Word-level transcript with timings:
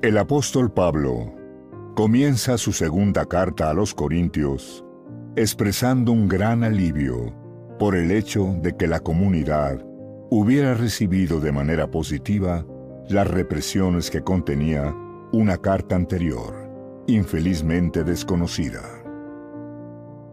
El 0.00 0.16
apóstol 0.16 0.70
Pablo 0.70 1.34
comienza 1.96 2.56
su 2.56 2.72
segunda 2.72 3.26
carta 3.26 3.68
a 3.68 3.74
los 3.74 3.94
Corintios 3.94 4.84
expresando 5.34 6.12
un 6.12 6.28
gran 6.28 6.62
alivio 6.62 7.34
por 7.80 7.96
el 7.96 8.12
hecho 8.12 8.54
de 8.62 8.76
que 8.76 8.86
la 8.86 9.00
comunidad 9.00 9.84
hubiera 10.30 10.74
recibido 10.74 11.40
de 11.40 11.50
manera 11.50 11.90
positiva 11.90 12.64
las 13.08 13.26
represiones 13.26 14.08
que 14.08 14.22
contenía 14.22 14.94
una 15.32 15.56
carta 15.56 15.96
anterior, 15.96 16.54
infelizmente 17.08 18.04
desconocida. 18.04 19.02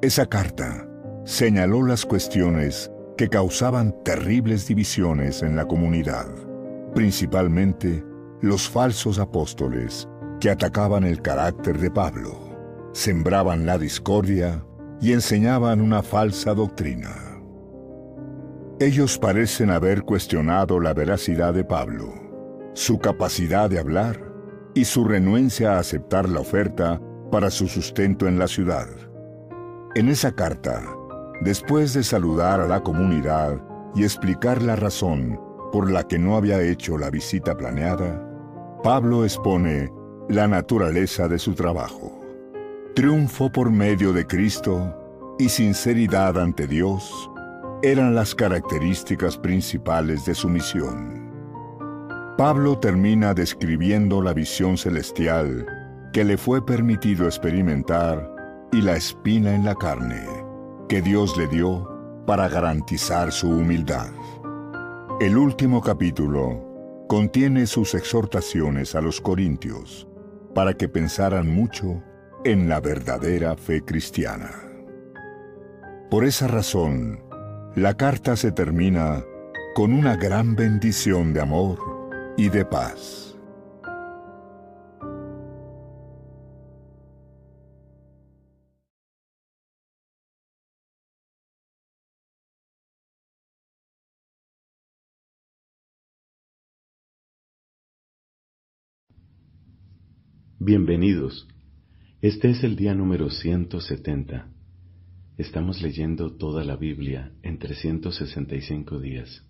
Esa 0.04 0.28
carta 0.28 0.88
señaló 1.24 1.82
las 1.82 2.06
cuestiones 2.06 2.92
que 3.18 3.30
causaban 3.30 3.96
terribles 4.04 4.68
divisiones 4.68 5.42
en 5.42 5.56
la 5.56 5.66
comunidad, 5.66 6.28
principalmente 6.94 8.04
los 8.46 8.70
falsos 8.70 9.18
apóstoles 9.18 10.08
que 10.40 10.52
atacaban 10.52 11.04
el 11.04 11.20
carácter 11.20 11.80
de 11.80 11.90
Pablo, 11.90 12.92
sembraban 12.94 13.66
la 13.66 13.80
discordia 13.80 14.64
y 15.02 15.14
enseñaban 15.14 15.82
una 15.82 16.04
falsa 16.04 16.54
doctrina. 16.54 17.42
Ellos 18.80 19.18
parecen 19.18 19.72
haber 19.72 20.04
cuestionado 20.04 20.80
la 20.80 20.94
veracidad 20.94 21.56
de 21.56 21.64
Pablo, 21.64 22.14
su 22.76 23.00
capacidad 23.00 23.68
de 23.68 23.80
hablar 23.80 24.32
y 24.76 24.86
su 24.86 25.06
renuencia 25.06 25.74
a 25.74 25.80
aceptar 25.80 26.30
la 26.30 26.42
oferta 26.42 27.02
para 27.32 27.50
su 27.50 27.68
sustento 27.68 28.28
en 28.28 28.38
la 28.38 28.48
ciudad. 28.48 28.88
En 29.96 30.08
esa 30.08 30.32
carta, 30.34 30.84
después 31.42 31.96
de 31.96 32.04
saludar 32.04 32.62
a 32.62 32.68
la 32.68 32.84
comunidad 32.84 33.60
y 33.96 34.04
explicar 34.04 34.62
la 34.62 34.76
razón 34.76 35.42
por 35.72 35.90
la 35.90 36.04
que 36.04 36.20
no 36.20 36.38
había 36.38 36.62
hecho 36.62 37.00
la 37.00 37.10
visita 37.10 37.58
planeada, 37.58 38.35
Pablo 38.84 39.24
expone 39.24 39.92
la 40.30 40.48
naturaleza 40.48 41.28
de 41.28 41.40
su 41.40 41.54
trabajo. 41.54 42.20
Triunfo 42.96 43.52
por 43.52 43.72
medio 43.72 44.14
de 44.14 44.26
Cristo 44.26 44.96
y 45.40 45.50
sinceridad 45.50 46.38
ante 46.38 46.68
Dios 46.68 47.30
eran 47.82 48.16
las 48.16 48.34
características 48.36 49.38
principales 49.38 50.26
de 50.26 50.36
su 50.36 50.50
misión. 50.50 51.26
Pablo 52.38 52.78
termina 52.78 53.34
describiendo 53.34 54.22
la 54.22 54.34
visión 54.34 54.78
celestial 54.78 55.66
que 56.14 56.24
le 56.24 56.38
fue 56.38 56.66
permitido 56.66 57.26
experimentar 57.26 58.32
y 58.72 58.82
la 58.82 58.96
espina 58.96 59.56
en 59.56 59.66
la 59.66 59.76
carne 59.76 60.26
que 60.88 61.02
Dios 61.02 61.38
le 61.38 61.48
dio 61.48 61.90
para 62.26 62.48
garantizar 62.48 63.32
su 63.32 63.50
humildad. 63.50 64.10
El 65.20 65.38
último 65.38 65.82
capítulo 65.82 66.75
contiene 67.08 67.68
sus 67.68 67.94
exhortaciones 67.94 68.96
a 68.96 69.02
los 69.02 69.22
corintios 69.22 70.08
para 70.54 70.74
que 70.74 70.90
pensaran 70.90 71.48
mucho 71.48 72.02
en 72.44 72.70
la 72.70 72.80
verdadera 72.80 73.56
fe 73.56 73.82
cristiana. 73.82 74.52
Por 76.10 76.26
esa 76.26 76.48
razón, 76.48 77.24
la 77.76 77.96
carta 77.96 78.36
se 78.36 78.52
termina 78.52 79.24
con 79.76 79.92
una 79.92 80.16
gran 80.16 80.56
bendición 80.56 81.34
de 81.34 81.42
amor 81.42 81.78
y 82.38 82.50
de 82.50 82.64
paz. 82.64 83.35
Bienvenidos. 100.68 101.48
Este 102.24 102.50
es 102.50 102.64
el 102.64 102.76
día 102.76 102.96
número 102.96 103.30
170. 103.30 104.50
Estamos 105.38 105.80
leyendo 105.80 106.38
toda 106.38 106.64
la 106.64 106.76
Biblia 106.76 107.34
en 107.44 107.60
365 107.60 109.00
días. 109.00 109.46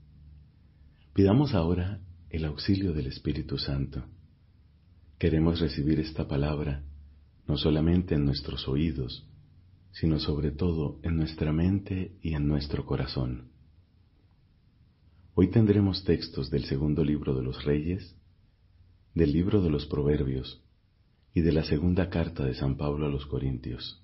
Pidamos 1.13 1.53
ahora 1.53 2.01
el 2.29 2.43
auxilio 2.43 2.91
del 2.91 3.07
Espíritu 3.07 3.57
Santo. 3.57 4.03
Queremos 5.17 5.61
recibir 5.61 6.01
esta 6.01 6.27
palabra 6.27 6.83
no 7.47 7.55
solamente 7.55 8.15
en 8.15 8.25
nuestros 8.25 8.67
oídos, 8.67 9.25
sino 9.93 10.19
sobre 10.19 10.51
todo 10.51 10.99
en 11.01 11.15
nuestra 11.15 11.53
mente 11.53 12.17
y 12.21 12.33
en 12.33 12.45
nuestro 12.45 12.85
corazón. 12.85 13.51
Hoy 15.33 15.49
tendremos 15.49 16.03
textos 16.03 16.51
del 16.51 16.65
segundo 16.65 17.05
libro 17.05 17.33
de 17.33 17.43
los 17.43 17.63
Reyes, 17.63 18.17
del 19.13 19.31
libro 19.31 19.61
de 19.61 19.69
los 19.69 19.85
Proverbios, 19.85 20.64
y 21.35 21.41
de 21.41 21.51
la 21.51 21.63
segunda 21.63 22.09
carta 22.09 22.45
de 22.45 22.55
San 22.55 22.77
Pablo 22.77 23.07
a 23.07 23.09
los 23.09 23.25
Corintios. 23.25 24.01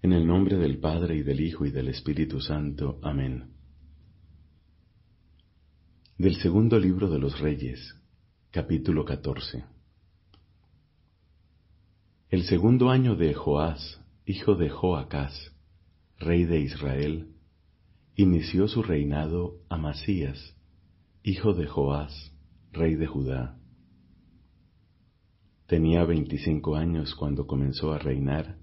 En 0.00 0.14
el 0.14 0.26
nombre 0.26 0.56
del 0.56 0.78
Padre 0.78 1.14
y 1.16 1.22
del 1.22 1.42
Hijo 1.42 1.66
y 1.66 1.70
del 1.70 1.88
Espíritu 1.88 2.40
Santo. 2.40 2.98
Amén. 3.02 3.50
Del 6.16 6.36
segundo 6.36 6.78
libro 6.78 7.10
de 7.10 7.18
los 7.18 7.38
Reyes, 7.38 7.96
capítulo 8.50 9.04
14. 9.04 9.66
El 12.30 12.44
segundo 12.44 12.88
año 12.88 13.14
de 13.14 13.34
Joás, 13.34 14.00
hijo 14.24 14.54
de 14.54 14.70
Joacás, 14.70 15.52
rey 16.18 16.44
de 16.44 16.60
Israel, 16.60 17.28
inició 18.14 18.68
su 18.68 18.82
reinado 18.82 19.58
Amasías, 19.68 20.56
hijo 21.22 21.52
de 21.52 21.66
Joás, 21.66 22.32
rey 22.72 22.94
de 22.94 23.06
Judá 23.06 23.58
Tenía 25.66 26.04
veinticinco 26.04 26.76
años 26.76 27.14
cuando 27.14 27.46
comenzó 27.46 27.92
a 27.92 27.98
reinar 27.98 28.56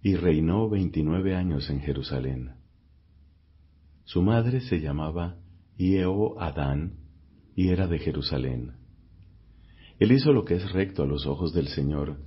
y 0.00 0.14
reinó 0.14 0.68
veintinueve 0.68 1.34
años 1.34 1.68
en 1.70 1.80
Jerusalén. 1.80 2.52
Su 4.04 4.22
madre 4.22 4.60
se 4.60 4.80
llamaba 4.80 5.36
Ieo 5.76 6.40
Adán 6.40 7.00
y 7.56 7.68
era 7.68 7.88
de 7.88 7.98
Jerusalén. 7.98 8.76
Él 9.98 10.12
hizo 10.12 10.32
lo 10.32 10.44
que 10.44 10.54
es 10.54 10.72
recto 10.72 11.02
a 11.02 11.06
los 11.06 11.26
ojos 11.26 11.52
del 11.52 11.66
Señor, 11.68 12.20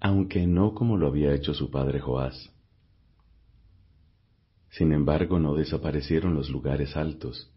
aunque 0.00 0.46
no 0.46 0.72
como 0.72 0.96
lo 0.96 1.06
había 1.06 1.34
hecho 1.34 1.52
su 1.52 1.70
padre 1.70 2.00
Joás. 2.00 2.52
Sin 4.70 4.92
embargo, 4.92 5.38
no 5.38 5.54
desaparecieron 5.54 6.34
los 6.34 6.48
lugares 6.48 6.96
altos. 6.96 7.52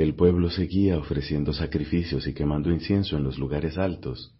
El 0.00 0.14
pueblo 0.14 0.48
seguía 0.48 0.96
ofreciendo 0.96 1.52
sacrificios 1.52 2.26
y 2.26 2.32
quemando 2.32 2.70
incienso 2.70 3.18
en 3.18 3.22
los 3.22 3.38
lugares 3.38 3.76
altos. 3.76 4.34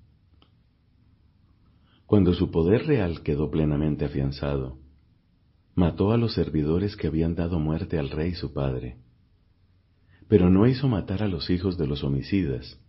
Cuando 2.06 2.32
su 2.32 2.50
poder 2.50 2.87
real 2.87 3.22
quedó 3.22 3.50
plenamente 3.50 4.06
afianzado, 4.06 4.78
mató 5.75 6.12
a 6.12 6.16
los 6.16 6.32
servidores 6.32 6.97
que 6.97 7.09
habían 7.09 7.34
dado 7.34 7.59
muerte 7.59 7.98
al 7.98 8.09
rey 8.09 8.32
su 8.32 8.54
padre. 8.54 9.00
Pero 10.28 10.48
no 10.48 10.66
hizo 10.66 10.88
matar 10.88 11.22
a 11.22 11.28
los 11.28 11.50
hijos 11.50 11.77
de 11.77 11.87
los 11.87 12.04
homicidas, 12.04 12.81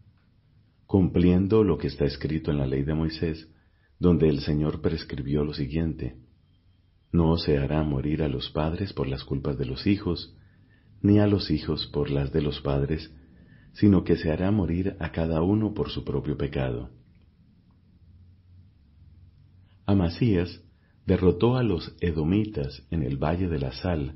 cumpliendo 0.85 1.65
lo 1.65 1.77
que 1.77 1.87
está 1.87 2.05
escrito 2.05 2.51
en 2.51 2.57
la 2.59 2.67
ley 2.67 2.83
de 2.83 2.93
Moisés, 2.93 3.49
donde 3.99 4.29
el 4.29 4.39
Señor 4.39 4.79
prescribió 4.79 5.43
lo 5.43 5.53
siguiente, 5.53 6.15
no 7.11 7.35
se 7.35 7.57
hará 7.57 7.83
morir 7.83 8.23
a 8.23 8.29
los 8.29 8.49
padres 8.49 8.93
por 8.93 9.09
las 9.09 9.25
culpas 9.25 9.57
de 9.57 9.65
los 9.65 9.85
hijos, 9.87 10.37
ni 11.01 11.19
a 11.19 11.27
los 11.27 11.51
hijos 11.51 11.87
por 11.87 12.09
las 12.09 12.31
de 12.31 12.41
los 12.41 12.61
padres, 12.61 13.11
sino 13.73 14.03
que 14.03 14.17
se 14.17 14.31
hará 14.31 14.51
morir 14.51 14.95
a 14.99 15.11
cada 15.11 15.41
uno 15.41 15.73
por 15.73 15.89
su 15.89 16.03
propio 16.03 16.37
pecado. 16.37 16.89
Amasías 19.85 20.61
derrotó 21.05 21.57
a 21.57 21.63
los 21.63 21.95
edomitas 21.99 22.85
en 22.91 23.03
el 23.03 23.17
valle 23.17 23.47
de 23.47 23.59
la 23.59 23.71
sal 23.71 24.15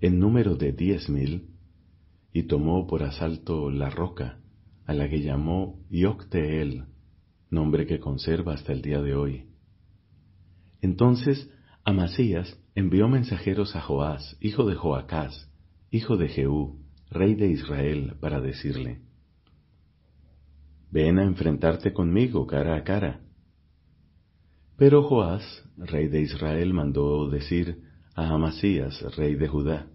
en 0.00 0.18
número 0.18 0.56
de 0.56 0.72
diez 0.72 1.08
mil, 1.08 1.50
y 2.32 2.42
tomó 2.42 2.86
por 2.86 3.04
asalto 3.04 3.70
la 3.70 3.90
roca, 3.90 4.40
a 4.86 4.92
la 4.92 5.08
que 5.08 5.22
llamó 5.22 5.80
Yocteel, 5.88 6.84
nombre 7.48 7.86
que 7.86 8.00
conserva 8.00 8.54
hasta 8.54 8.72
el 8.72 8.82
día 8.82 9.00
de 9.00 9.14
hoy. 9.14 9.46
Entonces 10.82 11.48
Amasías 11.84 12.58
envió 12.74 13.08
mensajeros 13.08 13.76
a 13.76 13.80
Joás, 13.80 14.36
hijo 14.40 14.66
de 14.66 14.74
Joacás, 14.74 15.48
hijo 15.94 16.16
de 16.16 16.28
Jehú, 16.28 16.80
rey 17.08 17.36
de 17.36 17.46
Israel, 17.46 18.16
para 18.20 18.40
decirle, 18.40 19.02
Ven 20.90 21.20
a 21.20 21.24
enfrentarte 21.24 21.92
conmigo 21.92 22.48
cara 22.48 22.74
a 22.74 22.82
cara. 22.82 23.20
Pero 24.76 25.04
Joás, 25.04 25.44
rey 25.76 26.08
de 26.08 26.20
Israel, 26.20 26.74
mandó 26.74 27.30
decir 27.30 27.84
a 28.16 28.28
Amasías, 28.34 29.00
rey 29.16 29.36
de 29.36 29.46
Judá, 29.46 29.86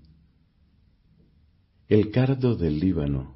El 1.90 2.12
cardo 2.12 2.56
del 2.56 2.80
Líbano 2.80 3.36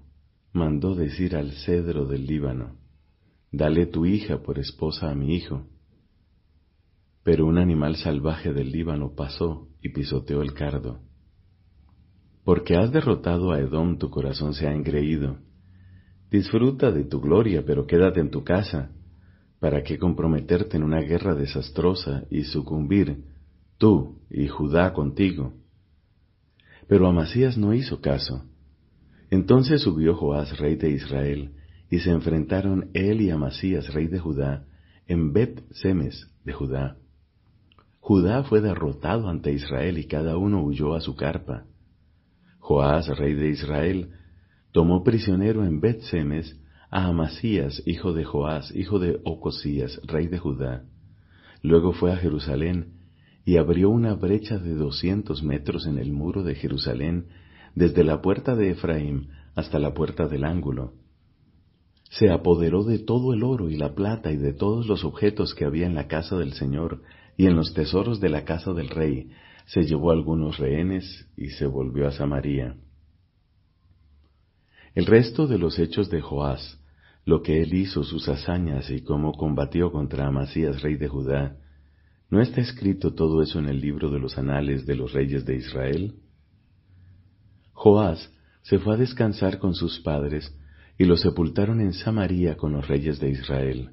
mandó 0.54 0.96
decir 0.96 1.36
al 1.36 1.52
cedro 1.66 2.06
del 2.06 2.26
Líbano, 2.26 2.78
Dale 3.52 3.88
tu 3.88 4.06
hija 4.06 4.42
por 4.42 4.58
esposa 4.58 5.12
a 5.12 5.16
mi 5.16 5.36
hijo. 5.36 5.68
Pero 7.24 7.46
un 7.46 7.58
animal 7.58 7.98
salvaje 7.98 8.54
del 8.54 8.72
Líbano 8.72 9.16
pasó 9.16 9.68
y 9.82 9.90
pisoteó 9.90 10.42
el 10.42 10.54
cardo 10.54 11.02
porque 12.44 12.76
has 12.76 12.92
derrotado 12.92 13.52
a 13.52 13.60
Edom, 13.60 13.98
tu 13.98 14.10
corazón 14.10 14.54
se 14.54 14.68
ha 14.68 14.74
engreído. 14.74 15.38
Disfruta 16.30 16.92
de 16.92 17.06
tu 17.06 17.22
gloria, 17.22 17.64
pero 17.66 17.86
quédate 17.86 18.20
en 18.20 18.32
tu 18.32 18.44
casa. 18.44 18.92
¿Para 19.60 19.84
qué 19.84 19.98
comprometerte 19.98 20.76
en 20.76 20.84
una 20.84 21.00
guerra 21.00 21.36
desastrosa 21.36 22.26
y 22.30 22.44
sucumbir, 22.44 23.24
tú 23.78 24.20
y 24.30 24.48
Judá 24.48 24.92
contigo? 24.94 25.54
Pero 26.88 27.08
Amasías 27.08 27.58
no 27.58 27.74
hizo 27.74 28.02
caso. 28.02 28.44
Entonces 29.30 29.82
subió 29.82 30.16
Joás, 30.16 30.58
rey 30.60 30.76
de 30.76 30.90
Israel, 30.90 31.54
y 31.90 32.00
se 32.00 32.12
enfrentaron 32.12 32.90
él 32.94 33.22
y 33.22 33.30
Amasías, 33.30 33.94
rey 33.94 34.08
de 34.08 34.20
Judá, 34.20 34.66
en 35.08 35.32
Bet 35.32 35.64
Semes 35.72 36.28
de 36.44 36.52
Judá. 36.52 36.98
Judá 38.00 38.44
fue 38.44 38.60
derrotado 38.60 39.30
ante 39.30 39.54
Israel 39.54 39.98
y 39.98 40.08
cada 40.08 40.36
uno 40.36 40.62
huyó 40.62 40.94
a 40.94 41.00
su 41.00 41.16
carpa. 41.16 41.66
Joás, 42.64 43.10
rey 43.18 43.34
de 43.34 43.50
Israel, 43.50 44.12
tomó 44.72 45.04
prisionero 45.04 45.66
en 45.66 45.82
Bet 45.82 46.00
Semes 46.04 46.58
a 46.90 47.08
Amasías, 47.08 47.84
hijo 47.86 48.14
de 48.14 48.24
Joás, 48.24 48.74
hijo 48.74 49.00
de 49.00 49.20
Ocosías, 49.26 50.00
rey 50.08 50.28
de 50.28 50.40
Judá. 50.40 50.86
Luego 51.62 51.92
fue 51.92 52.14
a 52.14 52.16
Jerusalén 52.16 52.94
y 53.44 53.58
abrió 53.58 53.90
una 53.90 54.14
brecha 54.14 54.60
de 54.60 54.76
doscientos 54.76 55.44
metros 55.44 55.86
en 55.88 55.98
el 55.98 56.14
muro 56.14 56.42
de 56.42 56.56
Jerusalén, 56.56 57.26
desde 57.76 58.06
la 58.06 58.22
puerta 58.22 58.56
de 58.56 58.70
Efraín 58.70 59.28
hasta 59.56 59.78
la 59.78 59.94
puerta 59.94 60.30
del 60.30 60.46
ángulo. 60.46 60.94
Se 62.12 62.32
apoderó 62.32 62.86
de 62.86 63.00
todo 63.00 63.34
el 63.34 63.44
oro 63.44 63.70
y 63.70 63.76
la 63.76 63.94
plata 63.94 64.32
y 64.32 64.38
de 64.38 64.54
todos 64.54 64.88
los 64.88 65.04
objetos 65.04 65.54
que 65.54 65.66
había 65.66 65.86
en 65.86 65.96
la 65.96 66.08
casa 66.08 66.38
del 66.38 66.54
Señor 66.54 67.02
y 67.36 67.46
en 67.46 67.58
los 67.58 67.74
tesoros 67.74 68.22
de 68.22 68.30
la 68.30 68.46
casa 68.46 68.72
del 68.72 68.88
rey. 68.88 69.32
Se 69.66 69.84
llevó 69.84 70.12
algunos 70.12 70.58
rehenes 70.58 71.28
y 71.38 71.50
se 71.50 71.66
volvió 71.66 72.08
a 72.08 72.12
Samaria. 72.12 72.76
El 74.96 75.06
resto 75.06 75.48
de 75.48 75.58
los 75.58 75.80
hechos 75.80 76.10
de 76.10 76.22
Joás, 76.22 76.80
lo 77.26 77.42
que 77.42 77.62
él 77.64 77.74
hizo, 77.74 78.04
sus 78.04 78.28
hazañas 78.30 78.90
y 78.90 79.02
cómo 79.02 79.34
combatió 79.34 79.92
contra 79.92 80.28
Amasías, 80.28 80.82
rey 80.82 80.96
de 80.96 81.08
Judá, 81.08 81.58
¿No 82.34 82.42
está 82.42 82.62
escrito 82.62 83.14
todo 83.14 83.44
eso 83.44 83.60
en 83.60 83.70
el 83.70 83.80
libro 83.80 84.10
de 84.10 84.18
los 84.18 84.40
anales 84.40 84.88
de 84.88 84.96
los 84.96 85.14
reyes 85.14 85.46
de 85.46 85.56
Israel? 85.56 86.16
Joás 87.74 88.32
se 88.64 88.80
fue 88.80 88.96
a 88.96 88.98
descansar 88.98 89.60
con 89.60 89.76
sus 89.76 90.00
padres 90.00 90.52
y 90.98 91.06
lo 91.06 91.16
sepultaron 91.16 91.80
en 91.80 91.94
Samaria 91.94 92.58
con 92.58 92.74
los 92.74 92.88
reyes 92.88 93.20
de 93.20 93.30
Israel. 93.30 93.92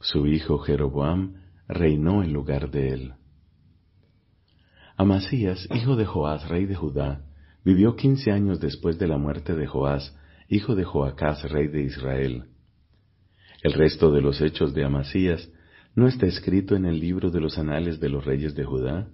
Su 0.00 0.26
hijo 0.26 0.58
Jeroboam 0.58 1.36
reinó 1.66 2.22
en 2.22 2.34
lugar 2.34 2.70
de 2.70 2.88
él. 2.90 3.14
Amasías, 5.00 5.66
hijo 5.74 5.96
de 5.96 6.04
Joás, 6.04 6.46
rey 6.50 6.66
de 6.66 6.76
Judá, 6.76 7.24
vivió 7.64 7.96
quince 7.96 8.32
años 8.32 8.60
después 8.60 8.98
de 8.98 9.08
la 9.08 9.16
muerte 9.16 9.54
de 9.54 9.66
Joás, 9.66 10.14
hijo 10.46 10.74
de 10.74 10.84
Joacás, 10.84 11.42
rey 11.50 11.68
de 11.68 11.84
Israel. 11.84 12.44
El 13.62 13.72
resto 13.72 14.12
de 14.12 14.20
los 14.20 14.42
hechos 14.42 14.74
de 14.74 14.84
Amasías 14.84 15.48
¿No 15.96 16.06
está 16.06 16.26
escrito 16.26 16.76
en 16.76 16.84
el 16.84 17.00
libro 17.00 17.30
de 17.30 17.40
los 17.40 17.56
anales 17.56 17.98
de 17.98 18.10
los 18.10 18.26
reyes 18.26 18.54
de 18.54 18.64
Judá? 18.64 19.08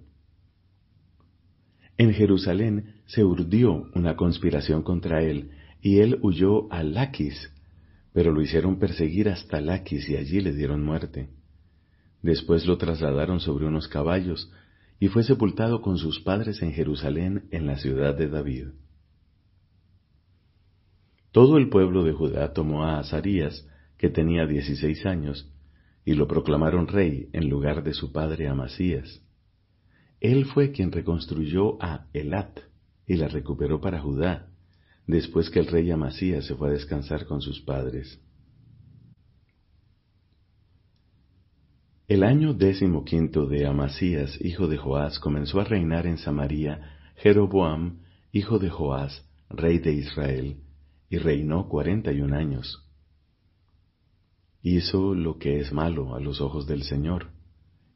En 1.97 2.13
Jerusalén 2.13 2.95
se 3.05 3.23
urdió 3.23 3.89
una 3.95 4.17
conspiración 4.17 4.83
contra 4.83 5.23
él, 5.23 5.51
y 5.81 5.99
él 5.99 6.19
huyó 6.21 6.69
a 6.69 6.83
Laquis, 6.83 7.49
pero 8.11 8.33
lo 8.33 8.41
hicieron 8.41 8.77
perseguir 8.77 9.29
hasta 9.29 9.61
Laquis 9.61 10.09
y 10.09 10.17
allí 10.17 10.41
le 10.41 10.51
dieron 10.51 10.83
muerte. 10.83 11.29
Después 12.21 12.65
lo 12.65 12.77
trasladaron 12.77 13.39
sobre 13.39 13.65
unos 13.65 13.87
caballos, 13.87 14.51
y 14.99 15.09
fue 15.09 15.23
sepultado 15.23 15.81
con 15.81 15.97
sus 15.97 16.19
padres 16.21 16.61
en 16.61 16.71
Jerusalén, 16.71 17.47
en 17.51 17.67
la 17.67 17.77
ciudad 17.77 18.15
de 18.15 18.27
David. 18.29 18.67
Todo 21.31 21.57
el 21.57 21.69
pueblo 21.69 22.03
de 22.03 22.13
Judá 22.13 22.53
tomó 22.53 22.83
a 22.83 22.99
Azarías, 22.99 23.67
que 23.97 24.09
tenía 24.09 24.47
dieciséis 24.47 25.05
años, 25.05 25.51
y 26.03 26.13
lo 26.13 26.27
proclamaron 26.27 26.87
rey 26.87 27.29
en 27.33 27.49
lugar 27.49 27.83
de 27.83 27.93
su 27.93 28.11
padre 28.11 28.47
Amasías. 28.47 29.21
Él 30.19 30.45
fue 30.45 30.71
quien 30.71 30.91
reconstruyó 30.91 31.81
a 31.81 32.07
Elat 32.13 32.59
y 33.05 33.17
la 33.17 33.27
recuperó 33.27 33.81
para 33.81 33.99
Judá, 33.99 34.47
después 35.05 35.49
que 35.49 35.59
el 35.59 35.67
rey 35.67 35.91
Amasías 35.91 36.45
se 36.45 36.55
fue 36.55 36.69
a 36.69 36.73
descansar 36.73 37.25
con 37.27 37.41
sus 37.41 37.61
padres. 37.61 38.19
El 42.07 42.23
año 42.23 42.53
décimo 42.53 43.03
quinto 43.03 43.47
de 43.47 43.65
Amasías, 43.65 44.39
hijo 44.41 44.67
de 44.67 44.77
Joás, 44.77 45.19
comenzó 45.19 45.59
a 45.59 45.65
reinar 45.65 46.07
en 46.07 46.17
Samaria 46.17 46.97
Jeroboam, 47.15 47.99
hijo 48.31 48.59
de 48.59 48.69
Joás, 48.69 49.25
rey 49.49 49.79
de 49.79 49.93
Israel, 49.93 50.57
y 51.09 51.17
reinó 51.17 51.67
cuarenta 51.67 52.11
y 52.11 52.21
un 52.21 52.33
años 52.33 52.87
hizo 54.69 55.15
lo 55.15 55.37
que 55.37 55.59
es 55.59 55.71
malo 55.71 56.15
a 56.15 56.19
los 56.19 56.41
ojos 56.41 56.67
del 56.67 56.83
Señor, 56.83 57.27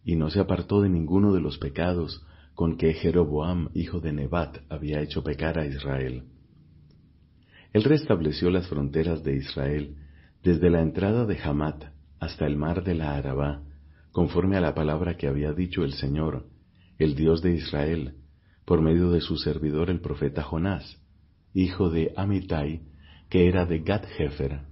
y 0.04 0.16
no 0.16 0.30
se 0.30 0.40
apartó 0.40 0.82
de 0.82 0.90
ninguno 0.90 1.34
de 1.34 1.42
los 1.42 1.58
pecados 1.58 2.26
con 2.56 2.78
que 2.78 2.94
Jeroboam, 2.94 3.70
hijo 3.74 4.00
de 4.00 4.14
Nebat, 4.14 4.60
había 4.70 5.02
hecho 5.02 5.24
pecar 5.24 5.60
a 5.60 5.66
Israel. 5.66 6.24
Él 7.74 7.84
restableció 7.84 8.50
las 8.50 8.68
fronteras 8.68 9.24
de 9.24 9.36
Israel 9.36 9.96
desde 10.44 10.70
la 10.70 10.82
entrada 10.82 11.26
de 11.26 11.40
Hamat 11.42 11.86
hasta 12.20 12.46
el 12.46 12.58
mar 12.58 12.84
de 12.84 12.96
la 12.96 13.16
Arabá, 13.16 13.64
conforme 14.12 14.58
a 14.58 14.62
la 14.62 14.74
palabra 14.74 15.18
que 15.18 15.28
había 15.28 15.54
dicho 15.54 15.84
el 15.84 15.94
Señor, 15.94 16.48
el 16.98 17.16
Dios 17.16 17.42
de 17.42 17.56
Israel, 17.56 18.16
por 18.66 18.82
medio 18.82 19.12
de 19.12 19.22
su 19.22 19.38
servidor 19.38 19.90
el 19.90 20.02
profeta 20.02 20.44
Jonás, 20.44 21.02
hijo 21.54 21.90
de 21.90 22.14
Amitai, 22.16 22.82
que 23.30 23.48
era 23.48 23.66
de 23.66 23.80
Gat-Hefer 23.80 24.72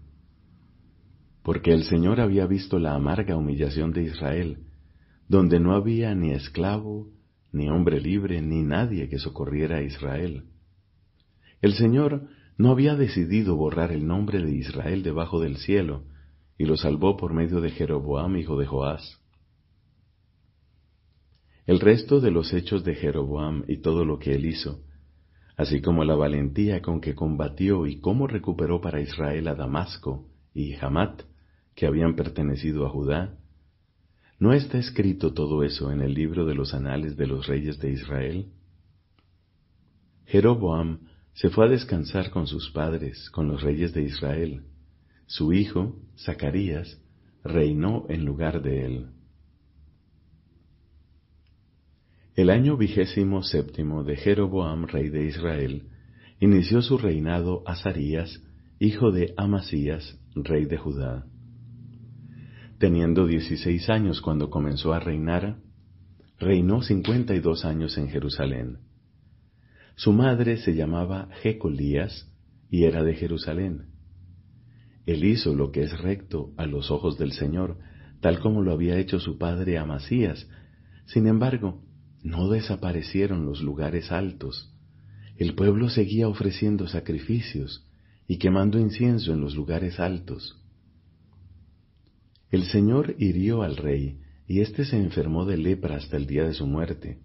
porque 1.50 1.74
el 1.74 1.84
Señor 1.84 2.22
había 2.22 2.46
visto 2.46 2.78
la 2.78 2.94
amarga 2.94 3.36
humillación 3.36 3.92
de 3.92 4.04
Israel, 4.04 4.60
donde 5.28 5.60
no 5.60 5.74
había 5.74 6.14
ni 6.14 6.32
esclavo, 6.32 7.08
ni 7.52 7.70
hombre 7.70 8.00
libre, 8.00 8.42
ni 8.42 8.62
nadie 8.62 9.10
que 9.10 9.18
socorriera 9.18 9.78
a 9.78 9.82
Israel. 9.82 10.44
El 11.62 11.74
Señor 11.74 12.28
no 12.58 12.70
había 12.70 12.96
decidido 12.96 13.56
borrar 13.56 13.92
el 13.92 14.06
nombre 14.06 14.44
de 14.44 14.52
Israel 14.52 15.02
debajo 15.02 15.40
del 15.40 15.58
cielo, 15.58 16.04
y 16.58 16.66
lo 16.66 16.78
salvó 16.78 17.18
por 17.18 17.34
medio 17.34 17.62
de 17.62 17.72
Jeroboam, 17.72 18.36
hijo 18.36 18.56
de 18.56 18.68
Joás. 18.68 19.19
El 21.70 21.80
resto 21.80 22.20
de 22.20 22.32
los 22.32 22.52
hechos 22.52 22.84
de 22.84 22.96
Jeroboam 22.96 23.64
y 23.68 23.78
todo 23.78 24.04
lo 24.04 24.18
que 24.18 24.34
él 24.34 24.48
hizo, 24.48 24.82
así 25.56 25.82
como 25.84 26.04
la 26.04 26.16
valentía 26.16 26.82
con 26.82 27.00
que 27.00 27.14
combatió 27.14 27.86
y 27.86 28.00
cómo 28.00 28.26
recuperó 28.26 28.82
para 28.82 29.02
Israel 29.02 29.48
a 29.48 29.54
Damasco 29.54 30.26
y 30.52 30.74
Hamat, 30.74 31.22
que 31.76 31.86
habían 31.86 32.16
pertenecido 32.16 32.88
a 32.88 32.90
Judá? 32.90 33.38
¿No 34.40 34.52
está 34.52 34.80
escrito 34.80 35.32
todo 35.36 35.64
eso 35.64 35.92
en 35.92 36.02
el 36.02 36.16
libro 36.16 36.48
de 36.48 36.56
los 36.56 36.74
anales 36.74 37.16
de 37.18 37.28
los 37.28 37.46
reyes 37.46 37.78
de 37.78 37.92
Israel? 37.92 38.48
Jeroboam 40.26 41.02
se 41.34 41.52
fue 41.52 41.68
a 41.68 41.70
descansar 41.70 42.32
con 42.32 42.48
sus 42.48 42.72
padres, 42.72 43.30
con 43.30 43.48
los 43.48 43.62
reyes 43.62 43.94
de 43.94 44.02
Israel. 44.02 44.64
Su 45.28 45.54
hijo, 45.54 46.00
Zacarías, 46.18 47.00
reinó 47.44 48.08
en 48.10 48.26
lugar 48.26 48.64
de 48.64 48.86
él. 48.88 49.19
El 52.40 52.52
año 52.52 52.78
vigésimo 52.78 53.44
séptimo 53.44 54.06
de 54.06 54.16
Jeroboam, 54.16 54.88
rey 54.88 55.10
de 55.10 55.26
Israel, 55.26 55.90
inició 56.40 56.82
su 56.82 56.98
reinado 56.98 57.64
Azarías, 57.66 58.42
hijo 58.80 59.12
de 59.12 59.34
Amasías, 59.36 60.18
rey 60.36 60.64
de 60.64 60.78
Judá. 60.78 61.26
Teniendo 62.78 63.28
dieciséis 63.28 63.90
años 63.90 64.22
cuando 64.22 64.50
comenzó 64.50 64.94
a 64.94 65.02
reinar, 65.02 65.58
reinó 66.40 66.82
cincuenta 66.82 67.36
y 67.36 67.42
dos 67.42 67.66
años 67.66 67.98
en 67.98 68.08
Jerusalén. 68.08 68.78
Su 69.98 70.14
madre 70.14 70.56
se 70.56 70.76
llamaba 70.76 71.28
Jecolías 71.42 72.32
y 72.70 72.86
era 72.86 73.04
de 73.04 73.16
Jerusalén. 73.16 73.88
Él 75.06 75.26
hizo 75.26 75.54
lo 75.54 75.74
que 75.74 75.82
es 75.82 76.00
recto 76.00 76.54
a 76.56 76.68
los 76.68 76.90
ojos 76.90 77.18
del 77.18 77.34
Señor, 77.34 77.80
tal 78.22 78.40
como 78.40 78.62
lo 78.62 78.72
había 78.72 78.98
hecho 78.98 79.20
su 79.20 79.38
padre 79.38 79.78
Amasías. 79.78 80.50
Sin 81.06 81.28
embargo, 81.28 81.84
no 82.24 82.50
desaparecieron 82.50 83.46
los 83.46 83.62
lugares 83.62 84.12
altos. 84.12 84.74
El 85.38 85.56
pueblo 85.56 85.90
seguía 85.90 86.28
ofreciendo 86.28 86.88
sacrificios 86.88 87.86
y 88.28 88.38
quemando 88.38 88.78
incienso 88.78 89.34
en 89.34 89.42
los 89.42 89.56
lugares 89.56 90.00
altos. 90.00 90.58
El 92.52 92.64
Señor 92.66 93.16
hirió 93.20 93.62
al 93.62 93.78
rey, 93.78 94.20
y 94.48 94.62
éste 94.62 94.84
se 94.84 94.98
enfermó 94.98 95.46
de 95.46 95.58
lepra 95.58 95.96
hasta 95.98 96.18
el 96.18 96.26
día 96.26 96.44
de 96.44 96.54
su 96.54 96.66
muerte. 96.66 97.20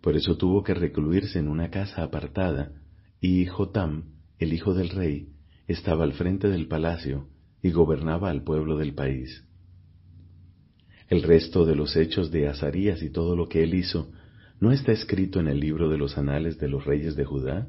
Por 0.00 0.16
eso 0.16 0.36
tuvo 0.36 0.62
que 0.62 0.74
recluirse 0.74 1.38
en 1.38 1.48
una 1.48 1.70
casa 1.70 2.02
apartada, 2.02 2.72
y 3.20 3.44
Jotam, 3.46 4.04
el 4.38 4.52
hijo 4.52 4.72
del 4.72 4.88
rey, 4.88 5.28
estaba 5.66 6.04
al 6.04 6.14
frente 6.14 6.48
del 6.48 6.66
palacio 6.66 7.28
y 7.62 7.70
gobernaba 7.70 8.30
al 8.30 8.42
pueblo 8.42 8.78
del 8.78 8.94
país. 8.94 9.44
El 11.08 11.22
resto 11.22 11.64
de 11.64 11.74
los 11.74 11.96
hechos 11.96 12.30
de 12.30 12.48
Azarías 12.48 13.02
y 13.02 13.10
todo 13.10 13.34
lo 13.34 13.48
que 13.48 13.62
él 13.62 13.74
hizo, 13.74 14.12
¿no 14.60 14.72
está 14.72 14.92
escrito 14.92 15.40
en 15.40 15.48
el 15.48 15.58
libro 15.58 15.88
de 15.88 15.98
los 15.98 16.18
anales 16.18 16.58
de 16.58 16.68
los 16.68 16.84
reyes 16.84 17.16
de 17.16 17.24
Judá? 17.24 17.68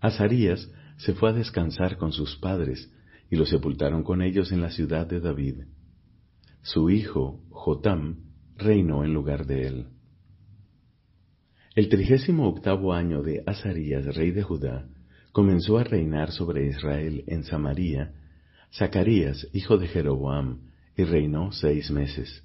Azarías 0.00 0.70
se 0.96 1.14
fue 1.14 1.30
a 1.30 1.32
descansar 1.32 1.96
con 1.96 2.12
sus 2.12 2.36
padres, 2.36 2.90
y 3.30 3.36
lo 3.36 3.46
sepultaron 3.46 4.02
con 4.02 4.20
ellos 4.20 4.52
en 4.52 4.60
la 4.60 4.70
ciudad 4.70 5.06
de 5.06 5.20
David. 5.20 5.64
Su 6.62 6.90
hijo, 6.90 7.40
Jotam, 7.50 8.24
reinó 8.56 9.04
en 9.04 9.14
lugar 9.14 9.46
de 9.46 9.66
él. 9.66 9.86
El 11.74 11.88
trigésimo 11.88 12.46
octavo 12.48 12.92
año 12.92 13.22
de 13.22 13.42
Azarías, 13.46 14.14
rey 14.14 14.30
de 14.30 14.42
Judá, 14.42 14.86
comenzó 15.32 15.78
a 15.78 15.84
reinar 15.84 16.30
sobre 16.30 16.66
Israel 16.66 17.24
en 17.26 17.44
Samaria, 17.44 18.12
Zacarías, 18.72 19.48
hijo 19.52 19.76
de 19.76 19.88
Jeroboam, 19.88 20.70
y 20.96 21.04
reinó 21.04 21.52
seis 21.52 21.90
meses. 21.90 22.42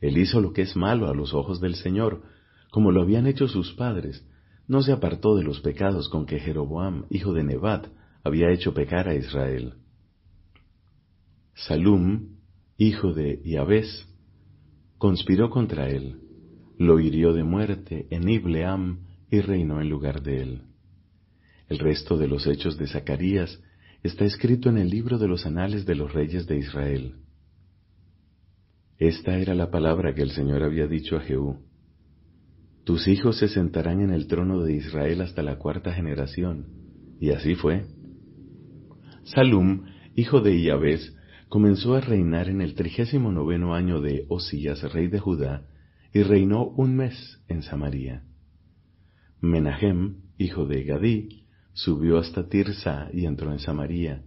Él 0.00 0.18
hizo 0.18 0.40
lo 0.40 0.52
que 0.52 0.62
es 0.62 0.76
malo 0.76 1.08
a 1.08 1.14
los 1.14 1.32
ojos 1.32 1.60
del 1.60 1.76
Señor, 1.76 2.22
como 2.70 2.92
lo 2.92 3.02
habían 3.02 3.26
hecho 3.26 3.48
sus 3.48 3.72
padres, 3.72 4.26
no 4.66 4.82
se 4.82 4.92
apartó 4.92 5.36
de 5.36 5.44
los 5.44 5.60
pecados 5.60 6.08
con 6.08 6.26
que 6.26 6.40
Jeroboam, 6.40 7.06
hijo 7.10 7.32
de 7.32 7.44
Nebat, 7.44 7.86
había 8.22 8.50
hecho 8.50 8.74
pecar 8.74 9.08
a 9.08 9.14
Israel. 9.14 9.74
Salum, 11.54 12.36
hijo 12.78 13.12
de 13.12 13.40
Yahves, 13.44 14.08
conspiró 14.98 15.50
contra 15.50 15.88
él, 15.88 16.20
lo 16.78 16.98
hirió 16.98 17.32
de 17.32 17.44
muerte 17.44 18.06
en 18.10 18.28
Ibleam 18.28 19.06
y 19.30 19.40
reinó 19.40 19.80
en 19.80 19.88
lugar 19.88 20.22
de 20.22 20.42
él. 20.42 20.62
El 21.68 21.78
resto 21.78 22.18
de 22.18 22.28
los 22.28 22.46
hechos 22.46 22.76
de 22.76 22.88
Zacarías 22.88 23.60
está 24.04 24.26
escrito 24.26 24.68
en 24.68 24.76
el 24.76 24.90
libro 24.90 25.18
de 25.18 25.26
los 25.26 25.46
anales 25.46 25.86
de 25.86 25.94
los 25.94 26.12
reyes 26.12 26.46
de 26.46 26.58
Israel. 26.58 27.14
Esta 28.98 29.38
era 29.38 29.54
la 29.54 29.70
palabra 29.70 30.14
que 30.14 30.20
el 30.20 30.30
Señor 30.30 30.62
había 30.62 30.86
dicho 30.86 31.16
a 31.16 31.20
Jehú. 31.20 31.56
Tus 32.84 33.08
hijos 33.08 33.38
se 33.38 33.48
sentarán 33.48 34.02
en 34.02 34.10
el 34.10 34.26
trono 34.26 34.62
de 34.62 34.74
Israel 34.74 35.22
hasta 35.22 35.42
la 35.42 35.56
cuarta 35.56 35.94
generación. 35.94 36.66
Y 37.18 37.30
así 37.30 37.54
fue. 37.54 37.86
Salum, 39.24 39.86
hijo 40.14 40.42
de 40.42 40.60
Iabes, 40.60 41.16
comenzó 41.48 41.94
a 41.94 42.02
reinar 42.02 42.50
en 42.50 42.60
el 42.60 42.74
trigésimo 42.74 43.32
noveno 43.32 43.74
año 43.74 44.02
de 44.02 44.26
Osías, 44.28 44.82
rey 44.92 45.06
de 45.06 45.18
Judá, 45.18 45.66
y 46.12 46.22
reinó 46.22 46.66
un 46.66 46.94
mes 46.94 47.42
en 47.48 47.62
Samaria. 47.62 48.22
Menahem, 49.40 50.16
hijo 50.36 50.66
de 50.66 50.84
Gadí, 50.84 51.43
subió 51.74 52.18
hasta 52.18 52.48
Tirsa 52.48 53.08
y 53.12 53.26
entró 53.26 53.52
en 53.52 53.58
Samaria. 53.58 54.22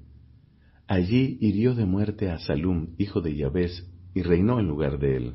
Allí 0.86 1.38
hirió 1.42 1.74
de 1.76 1.86
muerte 1.86 2.30
a 2.30 2.38
Salum, 2.38 2.90
hijo 2.98 3.22
de 3.22 3.36
Yabes, 3.36 3.90
y 4.14 4.22
reinó 4.22 4.60
en 4.60 4.68
lugar 4.68 5.00
de 5.00 5.18
él. 5.18 5.34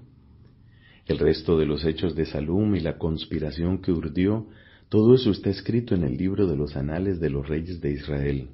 El 1.06 1.18
resto 1.18 1.58
de 1.58 1.66
los 1.66 1.84
hechos 1.84 2.14
de 2.14 2.26
Salum 2.26 2.76
y 2.76 2.80
la 2.80 2.96
conspiración 2.96 3.82
que 3.82 3.92
urdió, 3.92 4.48
todo 4.88 5.14
eso 5.14 5.30
está 5.30 5.50
escrito 5.50 5.94
en 5.94 6.04
el 6.04 6.16
libro 6.16 6.46
de 6.46 6.56
los 6.56 6.76
anales 6.76 7.18
de 7.18 7.30
los 7.30 7.48
reyes 7.48 7.80
de 7.80 7.92
Israel. 7.92 8.50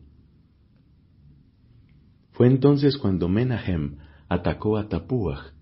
Fue 2.33 2.47
entonces 2.47 2.97
cuando 2.97 3.29
Menahem 3.29 3.97
atacó 4.29 4.77
a 4.77 4.89
Tapuach 4.89 5.53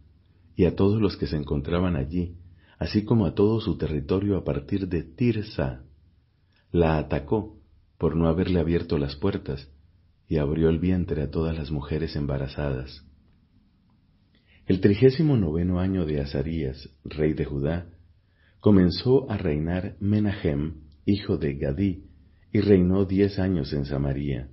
y 0.55 0.67
a 0.67 0.77
todos 0.77 1.01
los 1.01 1.17
que 1.17 1.27
se 1.27 1.37
encontraban 1.37 1.97
allí, 1.97 2.37
así 2.79 3.05
como 3.05 3.27
a 3.27 3.35
todo 3.35 3.61
su 3.61 3.79
territorio 3.79 4.37
a 4.37 4.45
partir 4.45 4.89
de 4.89 5.03
Tirsa. 5.03 5.83
La 6.73 6.99
atacó 6.99 7.56
por 7.99 8.17
no 8.17 8.29
haberle 8.29 8.61
abierto 8.61 8.99
las 8.99 9.17
puertas 9.17 9.71
y 10.29 10.39
abrió 10.39 10.69
el 10.69 10.79
vientre 10.79 11.23
a 11.23 11.31
todas 11.31 11.57
las 11.57 11.71
mujeres 11.71 12.17
embarazadas. 12.17 13.05
El 14.67 14.81
trigésimo 14.81 15.37
noveno 15.37 15.79
año 15.79 16.05
de 16.05 16.21
Azarías, 16.21 16.91
rey 17.05 17.35
de 17.35 17.45
Judá, 17.45 17.87
comenzó 18.59 19.31
a 19.31 19.37
reinar 19.37 19.97
Menahem, 20.01 20.81
hijo 21.05 21.39
de 21.39 21.55
Gadí, 21.55 22.05
y 22.53 22.61
reinó 22.61 23.05
diez 23.05 23.39
años 23.39 23.73
en 23.73 23.85
Samaria. 23.85 24.49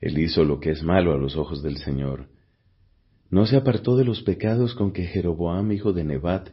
Él 0.00 0.18
hizo 0.18 0.44
lo 0.44 0.60
que 0.60 0.70
es 0.70 0.82
malo 0.82 1.12
a 1.12 1.18
los 1.18 1.36
ojos 1.36 1.62
del 1.62 1.76
Señor. 1.76 2.28
No 3.30 3.46
se 3.46 3.56
apartó 3.56 3.96
de 3.96 4.04
los 4.04 4.22
pecados 4.22 4.74
con 4.74 4.92
que 4.92 5.04
Jeroboam, 5.04 5.72
hijo 5.72 5.92
de 5.92 6.04
Nebat, 6.04 6.48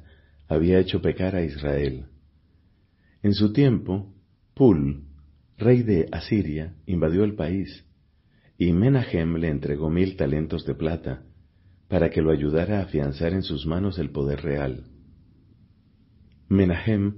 había 0.48 0.80
hecho 0.80 1.02
pecar 1.02 1.36
a 1.36 1.44
Israel. 1.44 2.08
En 3.24 3.34
su 3.34 3.54
tiempo, 3.54 4.14
Pul, 4.54 5.04
rey 5.60 5.84
de 5.84 6.08
Asiria, 6.12 6.74
invadió 6.86 7.26
el 7.26 7.36
país, 7.36 7.86
y 8.58 8.72
Menahem 8.72 9.36
le 9.36 9.50
entregó 9.50 9.90
mil 9.90 10.16
talentos 10.16 10.66
de 10.66 10.74
plata, 10.74 11.24
para 11.90 12.10
que 12.10 12.22
lo 12.22 12.32
ayudara 12.32 12.80
a 12.80 12.84
afianzar 12.84 13.34
en 13.34 13.44
sus 13.44 13.66
manos 13.66 14.00
el 14.00 14.10
poder 14.10 14.42
real. 14.42 14.86
Menahem 16.48 17.16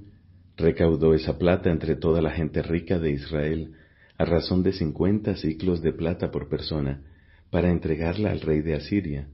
recaudó 0.58 1.14
esa 1.14 1.38
plata 1.38 1.72
entre 1.72 1.96
toda 1.96 2.22
la 2.22 2.32
gente 2.32 2.62
rica 2.64 3.00
de 3.00 3.12
Israel 3.12 3.74
a 4.18 4.26
razón 4.26 4.64
de 4.64 4.74
cincuenta 4.74 5.36
ciclos 5.36 5.82
de 5.82 5.94
plata 5.94 6.32
por 6.32 6.50
persona 6.50 7.04
para 7.50 7.70
entregarla 7.72 8.32
al 8.32 8.42
rey 8.42 8.62
de 8.62 8.76
Asiria. 8.76 9.28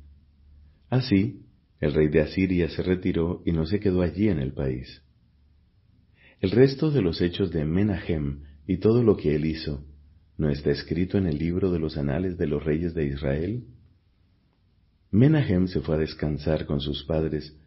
Así, 0.90 1.46
el 1.80 1.94
rey 1.94 2.10
de 2.10 2.22
Asiria 2.22 2.70
se 2.70 2.84
retiró 2.84 3.42
y 3.46 3.52
no 3.52 3.66
se 3.66 3.80
quedó 3.80 4.02
allí 4.02 4.30
en 4.30 4.40
el 4.40 4.54
país. 4.54 5.02
El 6.40 6.52
resto 6.52 6.92
de 6.92 7.02
los 7.02 7.22
hechos 7.22 7.52
de 7.52 7.66
Menahem 7.66 8.44
y 8.68 8.78
todo 8.78 9.02
lo 9.02 9.16
que 9.16 9.34
él 9.34 9.46
hizo, 9.46 9.86
¿no 10.38 10.50
está 10.50 10.72
escrito 10.72 11.18
en 11.18 11.26
el 11.26 11.40
libro 11.40 11.72
de 11.72 11.80
los 11.80 11.98
anales 11.98 12.38
de 12.38 12.48
los 12.48 12.64
reyes 12.64 12.94
de 12.94 13.06
Israel? 13.08 13.64
Menahem 15.10 15.68
se 15.68 15.80
fue 15.80 15.96
a 15.96 16.00
descansar 16.00 16.66
con 16.66 16.82
sus 16.82 17.06
padres, 17.06 17.58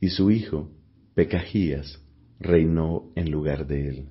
y 0.00 0.10
su 0.10 0.30
hijo, 0.30 0.70
Pecajías, 1.14 2.02
reinó 2.38 3.10
en 3.16 3.30
lugar 3.30 3.66
de 3.66 3.88
él. 3.88 4.08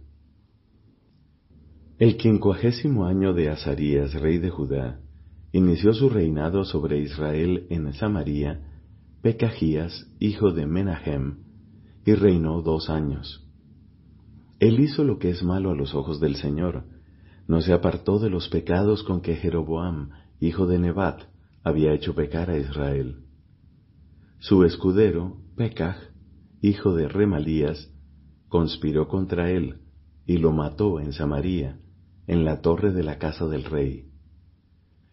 El 1.99 2.17
quincuagésimo 2.17 3.05
año 3.05 3.33
de 3.33 3.49
Azarías, 3.49 4.13
rey 4.13 4.39
de 4.39 4.49
Judá, 4.49 4.99
inició 5.51 5.93
su 5.93 6.09
reinado 6.09 6.65
sobre 6.65 6.99
Israel 6.99 7.67
en 7.69 7.93
Samaria, 7.93 8.61
Pecajías, 9.21 10.07
hijo 10.19 10.51
de 10.51 10.65
Menahem, 10.65 11.43
y 12.05 12.13
reinó 12.13 12.61
dos 12.61 12.89
años. 12.89 13.48
Él 14.59 14.79
hizo 14.79 15.03
lo 15.03 15.19
que 15.19 15.29
es 15.29 15.41
malo 15.41 15.71
a 15.71 15.75
los 15.75 15.95
ojos 15.95 16.19
del 16.19 16.35
Señor, 16.35 16.83
no 17.47 17.61
se 17.61 17.73
apartó 17.73 18.19
de 18.19 18.29
los 18.29 18.49
pecados 18.49 19.03
con 19.03 19.21
que 19.21 19.35
Jeroboam, 19.35 20.09
hijo 20.39 20.67
de 20.67 20.79
Nebat, 20.79 21.23
había 21.63 21.93
hecho 21.93 22.13
pecar 22.13 22.49
a 22.49 22.57
Israel. 22.57 23.23
Su 24.39 24.63
escudero, 24.63 25.37
Pekah, 25.55 25.97
hijo 26.61 26.93
de 26.93 27.07
Remalías, 27.07 27.91
conspiró 28.49 29.07
contra 29.07 29.49
él 29.49 29.79
y 30.25 30.37
lo 30.37 30.51
mató 30.51 30.99
en 30.99 31.13
Samaria, 31.13 31.79
en 32.27 32.45
la 32.45 32.61
torre 32.61 32.91
de 32.91 33.03
la 33.03 33.17
casa 33.17 33.47
del 33.47 33.63
rey. 33.63 34.09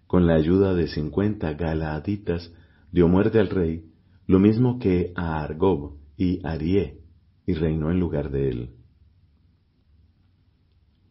Con 0.07 0.27
la 0.27 0.35
ayuda 0.35 0.75
de 0.75 0.89
cincuenta 0.89 1.55
galaaditas 1.55 2.53
dio 2.93 3.09
muerte 3.09 3.39
al 3.39 3.49
rey, 3.49 3.91
lo 4.27 4.39
mismo 4.39 4.79
que 4.79 5.13
a 5.15 5.43
Argob 5.43 5.99
y 6.17 6.45
Arié, 6.45 7.01
y 7.47 7.55
reinó 7.55 7.91
en 7.91 8.01
lugar 8.01 8.31
de 8.31 8.49
él. 8.51 8.76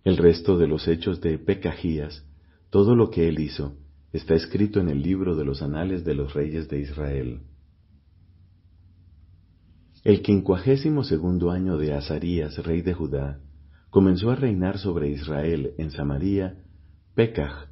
El 0.05 0.17
resto 0.17 0.59
de 0.59 0.67
los 0.67 0.87
hechos 0.87 1.19
de 1.19 1.39
Pecajías, 1.39 2.23
todo 2.69 2.95
lo 2.95 3.09
que 3.09 3.27
él 3.27 3.39
hizo, 3.39 3.75
está 4.13 4.35
escrito 4.35 4.79
en 4.79 4.87
el 4.87 5.01
libro 5.01 5.35
de 5.35 5.43
los 5.43 5.63
anales 5.63 6.05
de 6.05 6.13
los 6.13 6.35
reyes 6.35 6.69
de 6.69 6.79
Israel. 6.79 7.41
El 10.03 10.21
quincuagésimo 10.21 11.03
segundo 11.03 11.49
año 11.49 11.77
de 11.77 11.95
Azarías, 11.95 12.63
rey 12.63 12.83
de 12.83 12.93
Judá, 12.93 13.39
comenzó 13.89 14.29
a 14.29 14.35
reinar 14.35 14.77
sobre 14.77 15.09
Israel 15.09 15.73
en 15.79 15.89
Samaria 15.89 16.63
Pekah, 17.15 17.71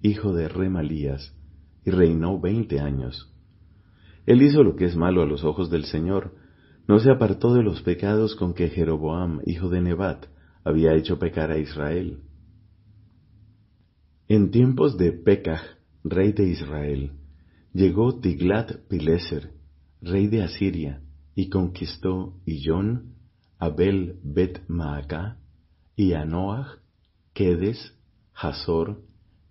hijo 0.00 0.32
de 0.32 0.48
Remalías, 0.48 1.36
y 1.84 1.90
reinó 1.90 2.40
veinte 2.40 2.80
años. 2.80 3.30
Él 4.24 4.40
hizo 4.40 4.62
lo 4.62 4.76
que 4.76 4.86
es 4.86 4.96
malo 4.96 5.20
a 5.20 5.26
los 5.26 5.44
ojos 5.44 5.68
del 5.68 5.84
Señor, 5.84 6.34
no 6.88 6.98
se 6.98 7.10
apartó 7.10 7.52
de 7.52 7.62
los 7.62 7.82
pecados 7.82 8.36
con 8.36 8.54
que 8.54 8.70
Jeroboam, 8.70 9.42
hijo 9.44 9.68
de 9.68 9.82
Nebat, 9.82 10.28
había 10.64 10.94
hecho 10.94 11.18
pecar 11.18 11.50
a 11.50 11.58
Israel. 11.58 12.22
En 14.26 14.50
tiempos 14.50 14.96
de 14.96 15.12
Pekah, 15.12 15.62
rey 16.02 16.32
de 16.32 16.44
Israel, 16.44 17.12
llegó 17.74 18.20
Tiglat-Pileser, 18.20 19.50
rey 20.00 20.28
de 20.28 20.42
Asiria, 20.42 21.02
y 21.34 21.50
conquistó 21.50 22.40
Iyón, 22.46 23.16
Abel 23.58 24.18
Bet 24.22 24.62
Maaca, 24.68 25.38
y 25.96 26.14
Anoach, 26.14 26.78
Kedes, 27.34 27.94
Hazor, 28.34 29.02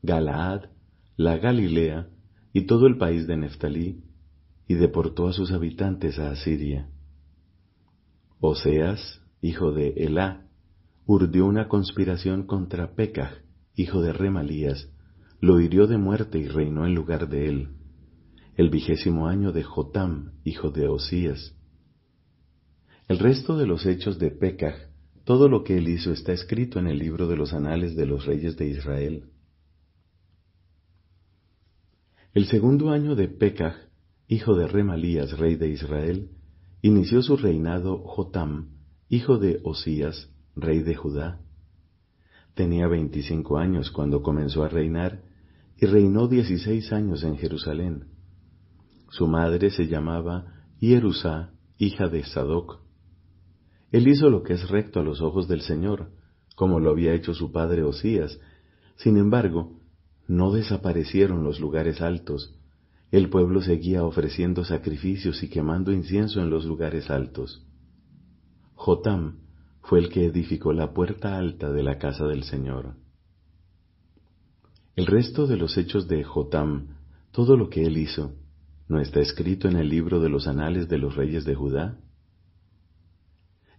Galaad, 0.02 0.70
la 1.16 1.38
Galilea 1.38 2.10
y 2.54 2.62
todo 2.66 2.88
el 2.88 2.98
país 2.98 3.28
de 3.28 3.38
Neftalí, 3.38 4.04
y 4.68 4.76
deportó 4.76 5.28
a 5.28 5.34
sus 5.34 5.52
habitantes 5.52 6.18
a 6.18 6.32
Asiria. 6.32 6.90
Oseas, 8.40 9.22
hijo 9.42 9.72
de 9.72 9.90
Elá, 9.90 10.43
urdió 11.06 11.46
una 11.46 11.68
conspiración 11.68 12.44
contra 12.44 12.96
Pekah, 12.96 13.44
hijo 13.76 14.02
de 14.02 14.14
Remalías, 14.14 14.90
lo 15.42 15.60
hirió 15.60 15.88
de 15.88 15.98
muerte 15.98 16.38
y 16.38 16.48
reinó 16.48 16.86
en 16.86 16.96
lugar 16.96 17.28
de 17.28 17.50
él, 17.50 17.70
el 18.56 18.70
vigésimo 18.70 19.28
año 19.28 19.52
de 19.52 19.64
Jotam, 19.64 20.34
hijo 20.44 20.72
de 20.72 20.88
Osías. 20.88 21.56
El 23.10 23.20
resto 23.20 23.58
de 23.58 23.68
los 23.68 23.86
hechos 23.86 24.18
de 24.20 24.32
Pekah, 24.32 24.76
todo 25.26 25.50
lo 25.50 25.64
que 25.64 25.78
él 25.78 25.90
hizo 25.90 26.12
está 26.12 26.32
escrito 26.32 26.80
en 26.80 26.88
el 26.88 27.00
libro 27.00 27.28
de 27.28 27.36
los 27.36 27.54
anales 27.54 27.96
de 27.96 28.06
los 28.06 28.26
reyes 28.26 28.56
de 28.56 28.68
Israel. 28.68 29.26
El 32.34 32.46
segundo 32.46 32.90
año 32.90 33.16
de 33.16 33.28
Pekah, 33.28 33.76
hijo 34.28 34.56
de 34.56 34.68
Remalías, 34.68 35.38
rey 35.38 35.56
de 35.56 35.70
Israel, 35.70 36.32
inició 36.82 37.22
su 37.22 37.38
reinado 37.38 38.00
Jotam, 38.00 38.70
hijo 39.10 39.38
de 39.38 39.60
Osías, 39.64 40.33
rey 40.56 40.84
de 40.84 40.96
Judá. 40.96 41.40
Tenía 42.54 42.88
veinticinco 42.88 43.58
años 43.58 43.92
cuando 43.92 44.22
comenzó 44.22 44.64
a 44.64 44.70
reinar 44.70 45.24
y 45.78 45.86
reinó 45.86 46.28
dieciséis 46.28 46.94
años 46.94 47.24
en 47.24 47.38
Jerusalén. 47.38 48.06
Su 49.10 49.28
madre 49.28 49.70
se 49.72 49.88
llamaba 49.88 50.64
Hierusá, 50.80 51.52
hija 51.78 52.08
de 52.08 52.24
Sadoc. 52.24 52.80
Él 53.92 54.08
hizo 54.08 54.30
lo 54.30 54.44
que 54.44 54.54
es 54.54 54.70
recto 54.70 55.00
a 55.00 55.04
los 55.04 55.22
ojos 55.22 55.48
del 55.48 55.62
Señor, 55.62 56.12
como 56.56 56.80
lo 56.80 56.92
había 56.92 57.14
hecho 57.14 57.34
su 57.34 57.52
padre 57.52 57.84
Osías. 57.84 58.40
Sin 58.96 59.18
embargo, 59.18 59.80
no 60.28 60.52
desaparecieron 60.52 61.44
los 61.44 61.60
lugares 61.60 62.02
altos. 62.02 62.56
El 63.12 63.30
pueblo 63.30 63.62
seguía 63.62 64.04
ofreciendo 64.04 64.64
sacrificios 64.64 65.44
y 65.44 65.50
quemando 65.50 65.92
incienso 65.92 66.42
en 66.42 66.50
los 66.50 66.66
lugares 66.66 67.10
altos. 67.10 67.68
Jotam 68.74 69.40
fue 69.84 70.00
el 70.00 70.10
que 70.10 70.26
edificó 70.26 70.74
la 70.74 70.94
puerta 70.94 71.38
alta 71.38 71.72
de 71.72 71.84
la 71.84 71.98
casa 71.98 72.26
del 72.26 72.44
Señor. 72.44 72.96
El 74.96 75.08
resto 75.08 75.46
de 75.46 75.58
los 75.58 75.78
hechos 75.78 76.08
de 76.08 76.24
Jotam, 76.24 76.96
todo 77.32 77.58
lo 77.58 77.70
que 77.70 77.86
él 77.86 77.98
hizo, 77.98 78.36
¿no 78.88 79.00
está 79.00 79.20
escrito 79.20 79.68
en 79.68 79.76
el 79.76 79.90
libro 79.90 80.22
de 80.22 80.30
los 80.30 80.48
anales 80.48 80.88
de 80.88 80.98
los 80.98 81.16
reyes 81.16 81.44
de 81.44 81.56
Judá? 81.56 82.00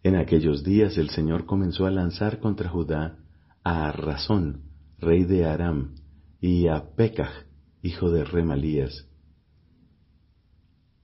En 0.03 0.17
aquellos 0.17 0.63
días 0.63 0.99
el 0.99 1.09
Señor 1.09 1.47
comenzó 1.47 1.87
a 1.87 1.91
lanzar 1.91 2.39
contra 2.39 2.69
Judá 2.69 3.19
a 3.63 3.89
Arrazón, 3.89 4.65
rey 4.99 5.25
de 5.25 5.47
Aram, 5.47 5.95
y 6.39 6.69
a 6.69 6.95
Pekah, 6.95 7.47
hijo 7.81 8.11
de 8.11 8.25
Remalías. 8.25 9.09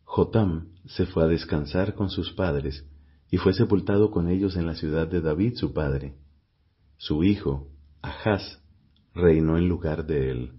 Jotam 0.05 0.75
se 0.85 1.07
fue 1.07 1.25
a 1.25 1.29
descansar 1.29 1.95
con 1.95 2.11
sus 2.11 2.33
padres 2.33 2.85
y 3.31 3.39
fue 3.39 3.53
sepultado 3.55 4.11
con 4.11 4.29
ellos 4.29 4.57
en 4.57 4.67
la 4.67 4.75
ciudad 4.75 5.09
de 5.09 5.21
David 5.21 5.55
su 5.57 5.73
padre. 5.73 6.15
Su 6.97 7.25
hijo, 7.25 7.69
Ahaz, 8.03 8.63
reinó 9.15 9.57
en 9.57 9.69
lugar 9.69 10.07
de 10.07 10.31
él. 10.31 10.53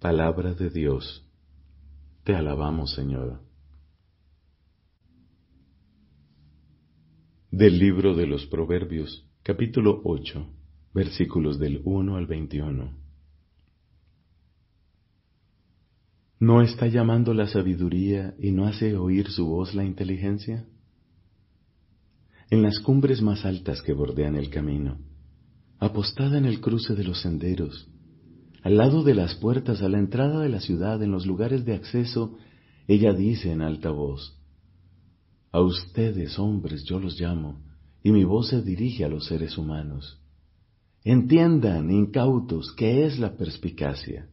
Palabra 0.00 0.54
de 0.54 0.70
Dios. 0.70 1.26
Te 2.24 2.34
alabamos, 2.34 2.94
Señor. 2.94 3.40
Del 7.50 7.78
libro 7.78 8.14
de 8.14 8.26
los 8.26 8.46
Proverbios, 8.46 9.28
capítulo 9.42 10.00
8 10.04 10.46
versículos 10.94 11.58
del 11.58 11.82
1 11.84 12.16
al 12.16 12.26
21. 12.26 13.03
¿No 16.46 16.60
está 16.60 16.88
llamando 16.88 17.32
la 17.32 17.46
sabiduría 17.46 18.34
y 18.38 18.50
no 18.50 18.66
hace 18.66 18.98
oír 18.98 19.30
su 19.30 19.46
voz 19.46 19.74
la 19.74 19.82
inteligencia? 19.82 20.66
En 22.50 22.60
las 22.60 22.80
cumbres 22.80 23.22
más 23.22 23.46
altas 23.46 23.80
que 23.80 23.94
bordean 23.94 24.36
el 24.36 24.50
camino, 24.50 24.98
apostada 25.78 26.36
en 26.36 26.44
el 26.44 26.60
cruce 26.60 26.94
de 26.94 27.04
los 27.04 27.22
senderos, 27.22 27.88
al 28.62 28.76
lado 28.76 29.02
de 29.04 29.14
las 29.14 29.36
puertas 29.36 29.80
a 29.80 29.88
la 29.88 29.98
entrada 29.98 30.40
de 30.40 30.50
la 30.50 30.60
ciudad, 30.60 31.02
en 31.02 31.12
los 31.12 31.24
lugares 31.24 31.64
de 31.64 31.76
acceso, 31.76 32.36
ella 32.88 33.14
dice 33.14 33.50
en 33.50 33.62
alta 33.62 33.88
voz, 33.90 34.38
A 35.50 35.62
ustedes, 35.62 36.38
hombres, 36.38 36.84
yo 36.84 37.00
los 37.00 37.18
llamo, 37.18 37.64
y 38.02 38.12
mi 38.12 38.24
voz 38.24 38.48
se 38.48 38.60
dirige 38.60 39.06
a 39.06 39.08
los 39.08 39.28
seres 39.28 39.56
humanos. 39.56 40.20
Entiendan, 41.04 41.90
incautos, 41.90 42.74
qué 42.76 43.06
es 43.06 43.18
la 43.18 43.34
perspicacia. 43.34 44.28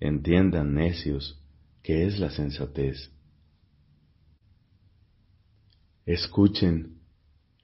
Entiendan, 0.00 0.74
necios, 0.74 1.41
qué 1.82 2.06
es 2.06 2.18
la 2.18 2.30
sensatez. 2.30 3.10
Escuchen, 6.06 7.00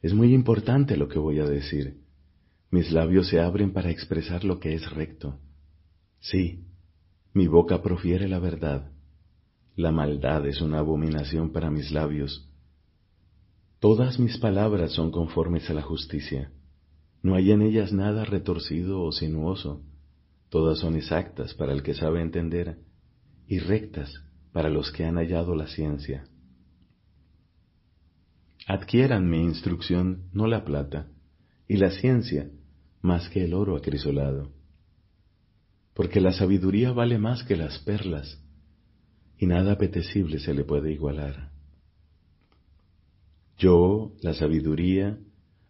es 0.03 0.15
muy 0.15 0.35
importante 0.35 0.97
lo 0.97 1.09
que 1.09 1.19
voy 1.19 1.41
a 1.41 1.45
decir. 1.45 2.03
Mis 2.71 2.93
labios 2.93 3.29
se 3.29 3.41
abren 3.41 3.73
para 3.73 3.91
expresar 3.91 4.45
lo 4.45 4.61
que 4.61 4.75
es 4.75 4.91
recto. 4.91 5.39
Sí, 6.21 6.67
mi 7.33 7.47
boca 7.47 7.83
profiere 7.83 8.29
la 8.29 8.39
verdad. 8.39 8.93
La 9.75 9.93
maldad 9.93 10.47
es 10.47 10.61
una 10.61 10.81
abominación 10.81 11.53
para 11.53 11.71
mis 11.71 11.91
labios. 11.91 12.49
Todas 13.81 14.19
mis 14.19 14.39
palabras 14.39 14.93
son 14.93 15.11
conformes 15.11 15.71
a 15.71 15.75
la 15.75 15.83
justicia. 15.83 16.51
No 17.23 17.35
hay 17.35 17.53
en 17.53 17.63
ellas 17.63 17.93
nada 17.93 18.25
retorcido 18.25 19.03
o 19.03 19.13
sinuoso, 19.13 19.83
todas 20.49 20.79
son 20.81 20.97
exactas 20.97 21.55
para 21.55 21.73
el 21.73 21.83
que 21.83 21.95
sabe 21.95 22.21
entender 22.21 22.79
y 23.49 23.59
rectas 23.59 24.13
para 24.53 24.69
los 24.69 24.93
que 24.93 25.05
han 25.05 25.17
hallado 25.17 25.57
la 25.57 25.67
ciencia. 25.67 26.25
Adquieran 28.67 29.29
mi 29.29 29.43
instrucción, 29.43 30.29
no 30.33 30.47
la 30.47 30.65
plata, 30.65 31.09
y 31.67 31.79
la 31.79 31.91
ciencia 31.91 32.51
más 33.03 33.29
que 33.31 33.45
el 33.45 33.55
oro 33.55 33.77
acrisolado. 33.77 34.53
Porque 35.95 36.21
la 36.21 36.33
sabiduría 36.33 36.93
vale 36.93 37.19
más 37.19 37.43
que 37.43 37.57
las 37.57 37.79
perlas, 37.81 38.41
y 39.39 39.47
nada 39.47 39.73
apetecible 39.73 40.39
se 40.39 40.55
le 40.55 40.65
puede 40.65 40.93
igualar. 40.93 41.51
Yo, 43.57 44.13
la 44.23 44.35
sabiduría, 44.35 45.19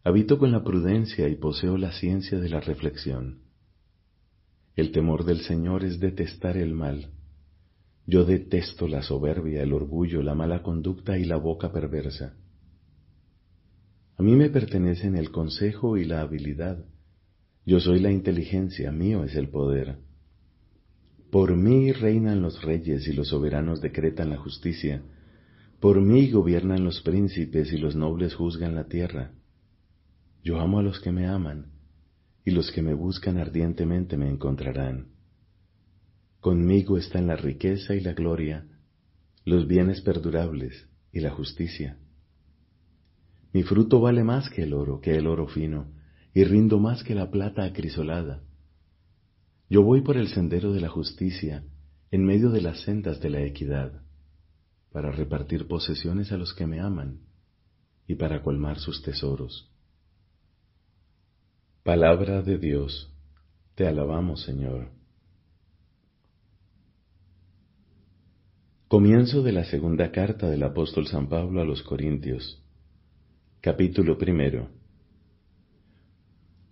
Habito 0.09 0.39
con 0.39 0.53
la 0.53 0.65
prudencia 0.65 1.29
y 1.29 1.35
poseo 1.35 1.77
la 1.77 1.93
ciencia 1.93 2.39
de 2.39 2.49
la 2.49 2.61
reflexión. 2.61 3.43
El 4.75 4.91
temor 4.91 5.25
del 5.25 5.41
Señor 5.41 5.85
es 5.85 6.01
detestar 6.01 6.57
el 6.57 6.73
mal. 6.73 7.11
Yo 8.09 8.25
detesto 8.25 8.89
la 8.89 9.03
soberbia, 9.03 9.63
el 9.63 9.75
orgullo, 9.75 10.23
la 10.23 10.35
mala 10.35 10.63
conducta 10.63 11.19
y 11.19 11.27
la 11.27 11.37
boca 11.37 11.71
perversa. 11.71 12.39
A 14.17 14.23
mí 14.23 14.35
me 14.35 14.49
pertenecen 14.49 15.15
el 15.15 15.31
consejo 15.31 15.99
y 15.99 16.07
la 16.07 16.23
habilidad. 16.23 16.87
Yo 17.67 17.81
soy 17.81 18.01
la 18.01 18.11
inteligencia, 18.11 18.91
mío 18.93 19.25
es 19.25 19.37
el 19.37 19.51
poder. 19.51 19.99
Por 21.31 21.55
mí 21.55 21.93
reinan 21.93 22.41
los 22.41 22.63
reyes 22.63 23.07
y 23.07 23.13
los 23.13 23.29
soberanos 23.29 23.83
decretan 23.83 24.31
la 24.31 24.39
justicia. 24.39 25.03
Por 25.79 26.01
mí 26.01 26.31
gobiernan 26.31 26.85
los 26.85 27.03
príncipes 27.03 27.75
y 27.75 27.77
los 27.77 27.95
nobles 27.95 28.35
juzgan 28.35 28.75
la 28.75 28.85
tierra. 28.85 29.33
Yo 30.43 30.59
amo 30.61 30.79
a 30.79 30.83
los 30.83 30.99
que 31.01 31.13
me 31.13 31.27
aman, 31.27 31.73
y 32.43 32.53
los 32.53 32.73
que 32.73 32.81
me 32.81 32.95
buscan 32.95 33.37
ardientemente 33.37 34.17
me 34.17 34.31
encontrarán. 34.31 35.18
Conmigo 36.41 36.99
están 36.99 37.27
la 37.27 37.37
riqueza 37.37 37.95
y 37.95 38.01
la 38.01 38.13
gloria, 38.13 38.67
los 39.45 39.67
bienes 39.67 40.01
perdurables 40.03 40.89
y 41.13 41.21
la 41.21 41.31
justicia. 41.31 41.99
Mi 43.53 43.63
fruto 43.65 44.01
vale 44.01 44.23
más 44.23 44.49
que 44.51 44.63
el 44.63 44.75
oro, 44.75 45.01
que 45.01 45.17
el 45.17 45.27
oro 45.27 45.49
fino, 45.49 45.91
y 46.35 46.45
rindo 46.45 46.79
más 46.79 47.03
que 47.03 47.15
la 47.15 47.31
plata 47.31 47.65
acrisolada. 47.65 48.43
Yo 49.69 49.83
voy 49.83 50.03
por 50.03 50.17
el 50.17 50.29
sendero 50.29 50.73
de 50.73 50.81
la 50.81 50.89
justicia, 50.89 51.65
en 52.11 52.25
medio 52.25 52.51
de 52.51 52.61
las 52.61 52.83
sendas 52.83 53.21
de 53.21 53.31
la 53.31 53.43
equidad, 53.43 54.03
para 54.93 55.11
repartir 55.11 55.67
posesiones 55.67 56.31
a 56.31 56.37
los 56.37 56.55
que 56.55 56.67
me 56.67 56.81
aman 56.81 57.21
y 58.07 58.15
para 58.15 58.43
colmar 58.43 58.79
sus 58.79 59.03
tesoros. 59.03 59.71
Palabra 61.83 62.43
de 62.43 62.59
Dios, 62.59 63.13
te 63.75 63.87
alabamos 63.87 64.43
Señor. 64.43 64.98
Comienzo 68.89 69.43
de 69.43 69.53
la 69.53 69.65
segunda 69.65 70.11
carta 70.13 70.49
del 70.49 70.63
apóstol 70.63 71.07
San 71.07 71.29
Pablo 71.29 71.61
a 71.61 71.65
los 71.67 71.83
Corintios. 71.83 72.63
Capítulo 73.61 74.17
primero. 74.17 74.71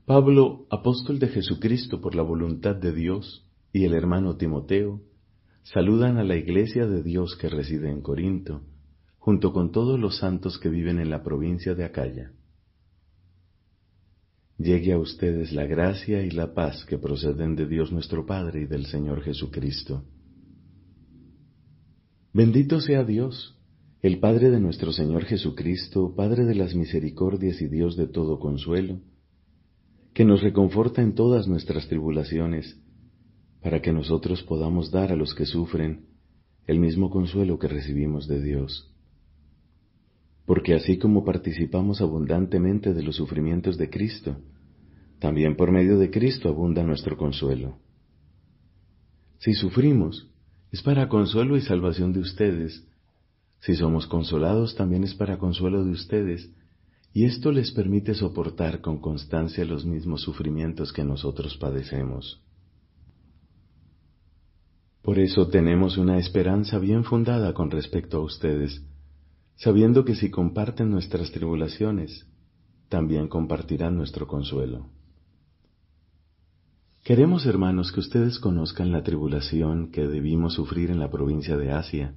Pablo, 0.07 0.67
apóstol 0.71 1.19
de 1.19 1.29
Jesucristo 1.29 2.01
por 2.01 2.15
la 2.15 2.23
voluntad 2.23 2.75
de 2.75 2.95
Dios, 2.95 3.47
y 3.71 3.85
el 3.85 3.93
hermano 3.93 4.37
Timoteo, 4.37 5.03
saludan 5.63 6.17
a 6.17 6.25
la 6.25 6.37
iglesia 6.37 6.87
de 6.87 7.03
Dios 7.03 7.37
que 7.37 7.51
reside 7.51 7.91
en 7.91 8.01
Corinto, 8.01 8.63
junto 9.19 9.53
con 9.53 9.71
todos 9.71 10.01
los 10.01 10.17
santos 10.17 10.59
que 10.59 10.71
viven 10.71 10.99
en 10.99 11.11
la 11.11 11.23
provincia 11.23 11.75
de 11.75 11.85
Acaya 11.85 12.33
llegue 14.59 14.93
a 14.93 14.99
ustedes 14.99 15.53
la 15.53 15.67
gracia 15.67 16.23
y 16.23 16.31
la 16.31 16.55
paz 16.55 16.85
que 16.87 16.99
proceden 16.99 17.57
de 17.57 17.67
Dios 17.67 17.93
nuestro 17.93 18.25
Padre 18.25 18.63
y 18.63 18.67
del 18.67 18.87
Señor 18.87 19.23
Jesucristo. 19.23 20.05
Bendito 22.37 22.83
sea 22.83 23.03
Dios, 23.03 23.57
el 24.03 24.19
Padre 24.19 24.51
de 24.51 24.61
nuestro 24.61 24.93
Señor 24.93 25.25
Jesucristo, 25.25 26.15
Padre 26.15 26.45
de 26.45 26.55
las 26.55 26.75
misericordias 26.75 27.63
y 27.63 27.69
Dios 27.69 27.97
de 27.97 28.07
todo 28.07 28.39
consuelo, 28.39 29.01
que 30.13 30.27
nos 30.27 30.43
reconforta 30.43 31.01
en 31.01 31.15
todas 31.15 31.49
nuestras 31.49 31.89
tribulaciones, 31.89 32.79
para 33.63 33.81
que 33.81 33.91
nosotros 33.91 34.43
podamos 34.43 34.91
dar 34.91 35.13
a 35.13 35.17
los 35.17 35.35
que 35.35 35.47
sufren 35.47 36.09
el 36.67 36.79
mismo 36.79 37.09
consuelo 37.09 37.59
que 37.59 37.69
recibimos 37.69 38.29
de 38.29 38.43
Dios 38.43 38.93
porque 40.47 40.75
así 40.75 40.97
como 40.97 41.25
participamos 41.25 42.01
abundantemente 42.01 42.95
de 42.95 43.03
los 43.03 43.17
sufrimientos 43.17 43.77
de 43.77 43.91
Cristo, 43.91 44.37
también 45.19 45.57
por 45.57 45.73
medio 45.73 45.99
de 45.99 46.09
Cristo 46.11 46.49
abunda 46.49 46.85
nuestro 46.85 47.17
consuelo. 47.17 47.79
Si 49.39 49.55
sufrimos, 49.55 50.31
es 50.73 50.83
para 50.83 51.09
consuelo 51.09 51.57
y 51.57 51.61
salvación 51.61 52.13
de 52.13 52.21
ustedes. 52.21 52.87
Si 53.61 53.75
somos 53.75 54.07
consolados, 54.07 54.75
también 54.75 55.05
es 55.05 55.15
para 55.15 55.39
consuelo 55.39 55.85
de 55.85 55.91
ustedes, 55.91 56.51
y 57.13 57.25
esto 57.25 57.51
les 57.51 57.71
permite 57.73 58.15
soportar 58.15 58.81
con 58.81 59.01
constancia 59.01 59.65
los 59.65 59.87
mismos 59.87 60.23
sufrimientos 60.23 60.93
que 60.93 61.03
nosotros 61.03 61.57
padecemos. 61.57 62.43
Por 65.01 65.19
eso 65.19 65.49
tenemos 65.49 65.97
una 65.97 66.19
esperanza 66.19 66.79
bien 66.79 67.05
fundada 67.05 67.55
con 67.55 67.71
respecto 67.71 68.19
a 68.19 68.25
ustedes, 68.25 68.83
sabiendo 69.55 70.05
que 70.05 70.15
si 70.15 70.31
comparten 70.31 70.91
nuestras 70.91 71.31
tribulaciones, 71.31 72.27
también 72.89 73.29
compartirán 73.29 73.97
nuestro 73.97 74.27
consuelo. 74.27 74.91
Queremos, 77.07 77.47
hermanos, 77.47 77.93
que 77.93 78.01
ustedes 78.01 78.41
conozcan 78.41 78.91
la 78.91 79.05
tribulación 79.05 79.93
que 79.93 80.09
debimos 80.09 80.55
sufrir 80.55 80.91
en 80.91 80.99
la 80.99 81.09
provincia 81.09 81.57
de 81.57 81.71
Asia. 81.71 82.17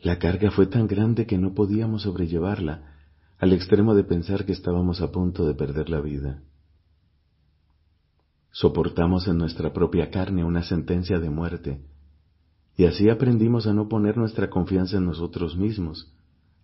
La 0.00 0.20
carga 0.20 0.52
fue 0.52 0.68
tan 0.68 0.86
grande 0.86 1.26
que 1.26 1.36
no 1.36 1.52
podíamos 1.52 2.02
sobrellevarla, 2.02 2.94
al 3.38 3.52
extremo 3.52 3.96
de 3.96 4.04
pensar 4.04 4.44
que 4.44 4.52
estábamos 4.52 5.00
a 5.00 5.10
punto 5.10 5.44
de 5.44 5.54
perder 5.54 5.90
la 5.90 6.00
vida. 6.00 6.44
Soportamos 8.52 9.26
en 9.26 9.36
nuestra 9.36 9.72
propia 9.72 10.12
carne 10.12 10.44
una 10.44 10.62
sentencia 10.62 11.18
de 11.18 11.30
muerte, 11.30 11.80
y 12.76 12.84
así 12.84 13.08
aprendimos 13.08 13.66
a 13.66 13.72
no 13.72 13.88
poner 13.88 14.16
nuestra 14.16 14.48
confianza 14.48 14.98
en 14.98 15.06
nosotros 15.06 15.56
mismos, 15.56 16.14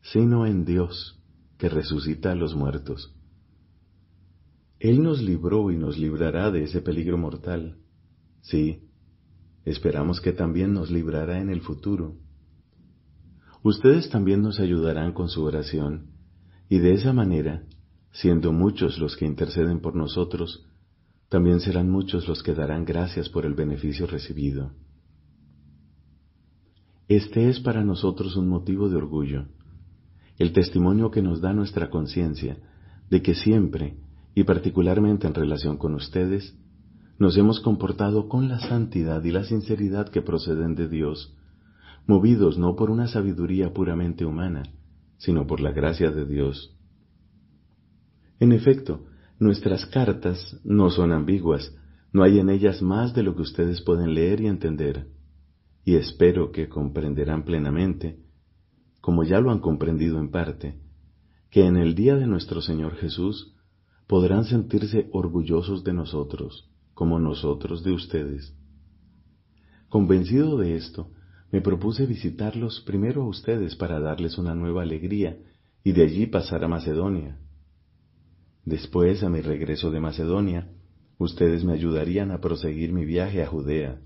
sino 0.02 0.46
en 0.46 0.64
Dios, 0.64 1.18
que 1.58 1.68
resucita 1.68 2.30
a 2.30 2.36
los 2.36 2.54
muertos. 2.54 3.12
Él 4.82 5.00
nos 5.00 5.22
libró 5.22 5.70
y 5.70 5.76
nos 5.76 5.96
librará 5.96 6.50
de 6.50 6.64
ese 6.64 6.82
peligro 6.82 7.16
mortal. 7.16 7.76
Sí, 8.40 8.80
esperamos 9.64 10.20
que 10.20 10.32
también 10.32 10.72
nos 10.72 10.90
librará 10.90 11.40
en 11.40 11.50
el 11.50 11.60
futuro. 11.60 12.16
Ustedes 13.62 14.10
también 14.10 14.42
nos 14.42 14.58
ayudarán 14.58 15.12
con 15.12 15.28
su 15.28 15.44
oración, 15.44 16.10
y 16.68 16.80
de 16.80 16.94
esa 16.94 17.12
manera, 17.12 17.62
siendo 18.10 18.52
muchos 18.52 18.98
los 18.98 19.14
que 19.16 19.24
interceden 19.24 19.80
por 19.80 19.94
nosotros, 19.94 20.66
también 21.28 21.60
serán 21.60 21.88
muchos 21.88 22.26
los 22.26 22.42
que 22.42 22.52
darán 22.52 22.84
gracias 22.84 23.28
por 23.28 23.46
el 23.46 23.54
beneficio 23.54 24.08
recibido. 24.08 24.72
Este 27.06 27.48
es 27.48 27.60
para 27.60 27.84
nosotros 27.84 28.34
un 28.34 28.48
motivo 28.48 28.88
de 28.88 28.96
orgullo, 28.96 29.46
el 30.38 30.52
testimonio 30.52 31.12
que 31.12 31.22
nos 31.22 31.40
da 31.40 31.52
nuestra 31.52 31.88
conciencia 31.88 32.56
de 33.10 33.22
que 33.22 33.36
siempre, 33.36 33.96
y 34.34 34.44
particularmente 34.44 35.26
en 35.26 35.34
relación 35.34 35.76
con 35.76 35.94
ustedes, 35.94 36.56
nos 37.18 37.36
hemos 37.36 37.60
comportado 37.60 38.28
con 38.28 38.48
la 38.48 38.58
santidad 38.60 39.22
y 39.24 39.30
la 39.30 39.44
sinceridad 39.44 40.08
que 40.08 40.22
proceden 40.22 40.74
de 40.74 40.88
Dios, 40.88 41.36
movidos 42.06 42.58
no 42.58 42.74
por 42.74 42.90
una 42.90 43.06
sabiduría 43.06 43.72
puramente 43.72 44.24
humana, 44.24 44.62
sino 45.18 45.46
por 45.46 45.60
la 45.60 45.72
gracia 45.72 46.10
de 46.10 46.24
Dios. 46.24 46.76
En 48.40 48.52
efecto, 48.52 49.04
nuestras 49.38 49.86
cartas 49.86 50.58
no 50.64 50.90
son 50.90 51.12
ambiguas, 51.12 51.76
no 52.12 52.22
hay 52.22 52.38
en 52.38 52.50
ellas 52.50 52.82
más 52.82 53.14
de 53.14 53.22
lo 53.22 53.36
que 53.36 53.42
ustedes 53.42 53.80
pueden 53.82 54.14
leer 54.14 54.40
y 54.40 54.46
entender 54.46 55.06
y 55.84 55.96
espero 55.96 56.52
que 56.52 56.68
comprenderán 56.68 57.44
plenamente, 57.44 58.18
como 59.00 59.24
ya 59.24 59.40
lo 59.40 59.50
han 59.50 59.58
comprendido 59.58 60.18
en 60.18 60.30
parte, 60.30 60.78
que 61.50 61.66
en 61.66 61.76
el 61.76 61.94
día 61.94 62.16
de 62.16 62.26
nuestro 62.26 62.62
Señor 62.62 62.94
Jesús 62.96 63.54
podrán 64.06 64.44
sentirse 64.44 65.08
orgullosos 65.12 65.84
de 65.84 65.92
nosotros, 65.92 66.68
como 66.94 67.18
nosotros 67.18 67.82
de 67.82 67.92
ustedes. 67.92 68.54
Convencido 69.88 70.56
de 70.58 70.76
esto, 70.76 71.10
me 71.50 71.60
propuse 71.60 72.06
visitarlos 72.06 72.80
primero 72.80 73.22
a 73.22 73.28
ustedes 73.28 73.76
para 73.76 74.00
darles 74.00 74.38
una 74.38 74.54
nueva 74.54 74.82
alegría 74.82 75.38
y 75.84 75.92
de 75.92 76.02
allí 76.02 76.26
pasar 76.26 76.64
a 76.64 76.68
Macedonia. 76.68 77.38
Después, 78.64 79.22
a 79.22 79.28
mi 79.28 79.40
regreso 79.40 79.90
de 79.90 80.00
Macedonia, 80.00 80.70
ustedes 81.18 81.64
me 81.64 81.72
ayudarían 81.72 82.30
a 82.30 82.40
proseguir 82.40 82.92
mi 82.92 83.04
viaje 83.04 83.42
a 83.42 83.46
Judea 83.46 84.00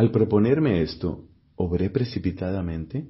al 0.00 0.10
proponerme 0.12 0.80
esto, 0.80 1.26
¿obré 1.56 1.90
precipitadamente? 1.90 3.06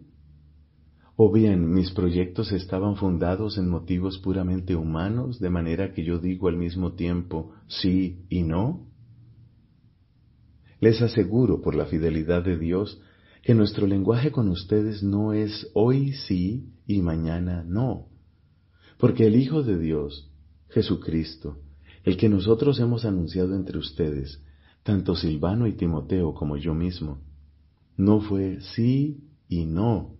¿O 1.22 1.30
bien 1.30 1.70
mis 1.74 1.90
proyectos 1.90 2.50
estaban 2.50 2.96
fundados 2.96 3.58
en 3.58 3.68
motivos 3.68 4.18
puramente 4.20 4.74
humanos, 4.74 5.38
de 5.38 5.50
manera 5.50 5.92
que 5.92 6.02
yo 6.02 6.18
digo 6.18 6.48
al 6.48 6.56
mismo 6.56 6.94
tiempo 6.94 7.52
sí 7.66 8.24
y 8.30 8.42
no? 8.42 8.86
Les 10.80 11.02
aseguro, 11.02 11.60
por 11.60 11.74
la 11.74 11.84
fidelidad 11.84 12.42
de 12.42 12.56
Dios, 12.56 13.02
que 13.42 13.54
nuestro 13.54 13.86
lenguaje 13.86 14.30
con 14.30 14.48
ustedes 14.48 15.02
no 15.02 15.34
es 15.34 15.70
hoy 15.74 16.14
sí 16.14 16.72
y 16.86 17.02
mañana 17.02 17.64
no, 17.68 18.06
porque 18.96 19.26
el 19.26 19.36
Hijo 19.36 19.62
de 19.62 19.78
Dios, 19.78 20.32
Jesucristo, 20.70 21.58
el 22.02 22.16
que 22.16 22.30
nosotros 22.30 22.80
hemos 22.80 23.04
anunciado 23.04 23.54
entre 23.54 23.76
ustedes, 23.76 24.42
tanto 24.84 25.14
Silvano 25.14 25.66
y 25.66 25.74
Timoteo 25.74 26.32
como 26.32 26.56
yo 26.56 26.72
mismo, 26.72 27.18
no 27.98 28.22
fue 28.22 28.62
sí 28.62 29.22
y 29.50 29.66
no, 29.66 30.16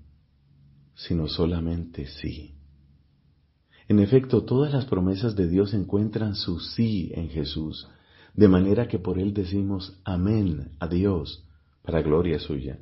sino 1.07 1.29
solamente 1.29 2.07
sí. 2.07 2.55
En 3.89 3.99
efecto, 3.99 4.45
todas 4.45 4.73
las 4.73 4.85
promesas 4.87 5.35
de 5.37 5.49
Dios 5.49 5.75
encuentran 5.75 6.35
su 6.35 6.61
sí 6.61 7.11
en 7.15 7.29
Jesús, 7.29 7.89
de 8.35 8.49
manera 8.49 8.89
que 8.89 8.99
por 8.99 9.19
Él 9.19 9.35
decimos 9.35 10.01
amén 10.05 10.73
a 10.79 10.87
Dios, 10.87 11.45
para 11.83 12.03
gloria 12.03 12.39
suya. 12.39 12.79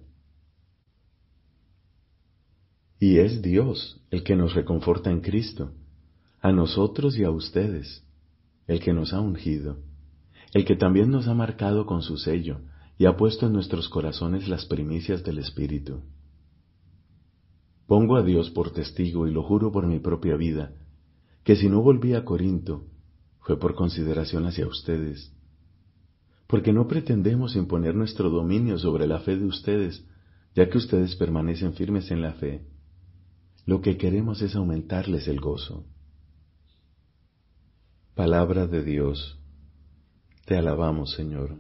Y 3.01 3.19
es 3.19 3.43
Dios 3.43 4.01
el 4.11 4.23
que 4.23 4.37
nos 4.37 4.55
reconforta 4.55 5.11
en 5.11 5.21
Cristo, 5.21 5.73
a 6.41 6.53
nosotros 6.53 7.17
y 7.17 7.25
a 7.25 7.31
ustedes, 7.31 8.05
el 8.67 8.81
que 8.81 8.93
nos 8.93 9.13
ha 9.13 9.21
ungido 9.21 9.79
el 10.53 10.65
que 10.65 10.77
también 10.77 11.11
nos 11.11 11.29
ha 11.29 11.35
marcado 11.35 11.87
con 11.87 12.03
su 12.03 12.17
sello 12.17 12.61
y 12.97 13.07
ha 13.07 13.17
puesto 13.17 13.47
en 13.47 13.53
nuestros 13.53 13.89
corazones 13.89 14.49
las 14.49 14.65
primicias 14.65 15.23
del 15.23 15.39
Espíritu. 15.39 16.03
Pongo 17.89 18.17
a 18.17 18.23
Dios 18.23 18.51
por 18.51 18.71
testigo 18.71 19.27
y 19.27 19.33
lo 19.33 19.43
juro 19.43 19.73
por 19.73 19.87
mi 19.87 19.99
propia 19.99 20.37
vida, 20.37 20.75
que 21.43 21.57
si 21.57 21.71
no 21.71 21.81
volví 21.81 22.13
a 22.13 22.23
Corinto, 22.23 22.85
fue 23.41 23.59
por 23.59 23.75
consideración 23.75 24.45
hacia 24.45 24.67
ustedes, 24.67 25.33
porque 26.47 26.75
no 26.75 26.87
pretendemos 26.87 27.57
imponer 27.57 27.95
nuestro 27.95 28.29
dominio 28.29 28.79
sobre 28.79 29.07
la 29.07 29.21
fe 29.21 29.39
de 29.39 29.47
ustedes, 29.47 30.05
ya 30.55 30.69
que 30.69 30.77
ustedes 30.77 31.17
permanecen 31.17 31.73
firmes 31.73 32.11
en 32.11 32.21
la 32.21 32.35
fe. 32.35 32.67
Lo 33.65 33.81
que 33.81 33.97
queremos 33.97 34.43
es 34.43 34.55
aumentarles 34.55 35.27
el 35.27 35.41
gozo. 35.41 35.87
Palabra 38.15 38.67
de 38.67 38.85
Dios. 38.85 39.39
Te 40.45 40.59
alabamos, 40.59 41.13
Señor. 41.13 41.57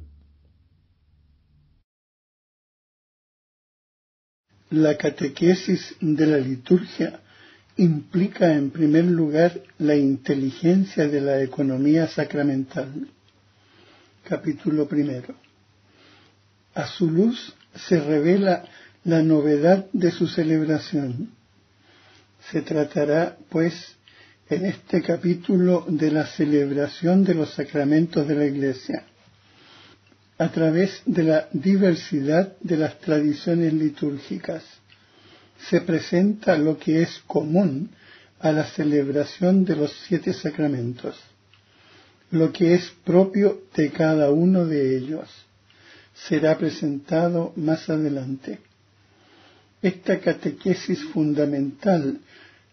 La 4.70 4.96
catequesis 4.98 5.96
de 6.00 6.26
la 6.26 6.36
liturgia 6.36 7.20
implica 7.78 8.52
en 8.52 8.70
primer 8.70 9.04
lugar 9.04 9.62
la 9.78 9.96
inteligencia 9.96 11.08
de 11.08 11.22
la 11.22 11.40
economía 11.40 12.06
sacramental. 12.06 13.08
Capítulo 14.28 14.86
primero. 14.86 15.34
A 16.74 16.86
su 16.86 17.10
luz 17.10 17.54
se 17.74 17.98
revela 17.98 18.64
la 19.04 19.22
novedad 19.22 19.86
de 19.94 20.10
su 20.10 20.26
celebración. 20.26 21.30
Se 22.50 22.60
tratará, 22.60 23.38
pues, 23.48 23.96
en 24.50 24.66
este 24.66 25.00
capítulo 25.02 25.86
de 25.88 26.10
la 26.10 26.26
celebración 26.26 27.24
de 27.24 27.34
los 27.34 27.54
sacramentos 27.54 28.28
de 28.28 28.34
la 28.34 28.44
Iglesia, 28.44 29.06
a 30.38 30.48
través 30.50 31.02
de 31.04 31.24
la 31.24 31.48
diversidad 31.52 32.56
de 32.60 32.76
las 32.76 32.98
tradiciones 33.00 33.72
litúrgicas. 33.72 34.62
Se 35.68 35.80
presenta 35.80 36.56
lo 36.56 36.78
que 36.78 37.02
es 37.02 37.20
común 37.26 37.90
a 38.38 38.52
la 38.52 38.64
celebración 38.64 39.64
de 39.64 39.74
los 39.74 39.92
siete 40.06 40.32
sacramentos, 40.32 41.16
lo 42.30 42.52
que 42.52 42.74
es 42.74 42.92
propio 43.04 43.62
de 43.76 43.90
cada 43.90 44.30
uno 44.30 44.64
de 44.64 44.96
ellos. 44.96 45.28
Será 46.14 46.56
presentado 46.56 47.52
más 47.56 47.88
adelante. 47.90 48.60
Esta 49.82 50.20
catequesis 50.20 51.02
fundamental 51.04 52.18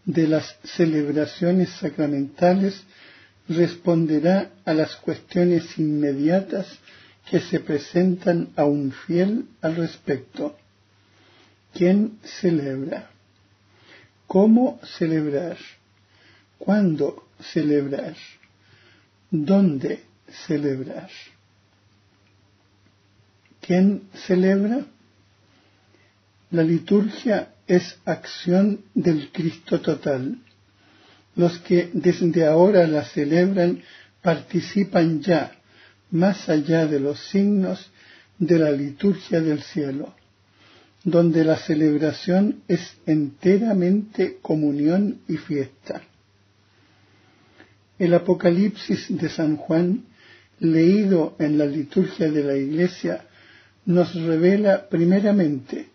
de 0.05 0.27
las 0.27 0.55
celebraciones 0.63 1.69
sacramentales 1.69 2.83
responderá 3.47 4.51
a 4.65 4.73
las 4.73 4.95
cuestiones 4.97 5.77
inmediatas 5.79 6.67
que 7.29 7.39
se 7.39 7.59
presentan 7.59 8.49
a 8.55 8.65
un 8.65 8.91
fiel 8.91 9.45
al 9.61 9.75
respecto. 9.75 10.55
¿Quién 11.73 12.19
celebra? 12.23 13.09
¿Cómo 14.27 14.79
celebrar? 14.97 15.57
¿Cuándo 16.57 17.27
celebrar? 17.39 18.15
¿Dónde 19.31 20.03
celebrar? 20.47 21.09
¿Quién 23.61 24.03
celebra? 24.27 24.85
La 26.51 26.63
liturgia 26.63 27.53
es 27.67 27.97
acción 28.05 28.85
del 28.93 29.31
Cristo 29.31 29.81
total. 29.81 30.37
Los 31.35 31.57
que 31.59 31.89
desde 31.91 32.45
ahora 32.45 32.87
la 32.87 33.03
celebran 33.03 33.81
participan 34.21 35.21
ya, 35.21 35.51
más 36.11 36.49
allá 36.49 36.85
de 36.85 36.99
los 36.99 37.19
signos, 37.29 37.91
de 38.37 38.59
la 38.59 38.71
liturgia 38.71 39.41
del 39.41 39.61
cielo, 39.61 40.13
donde 41.03 41.43
la 41.43 41.57
celebración 41.57 42.61
es 42.67 42.97
enteramente 43.05 44.37
comunión 44.41 45.19
y 45.27 45.37
fiesta. 45.37 46.01
El 47.97 48.13
Apocalipsis 48.13 49.07
de 49.09 49.29
San 49.29 49.55
Juan, 49.55 50.03
leído 50.59 51.35
en 51.39 51.57
la 51.57 51.65
liturgia 51.65 52.29
de 52.29 52.43
la 52.43 52.55
Iglesia, 52.55 53.25
nos 53.85 54.13
revela 54.15 54.89
primeramente 54.89 55.89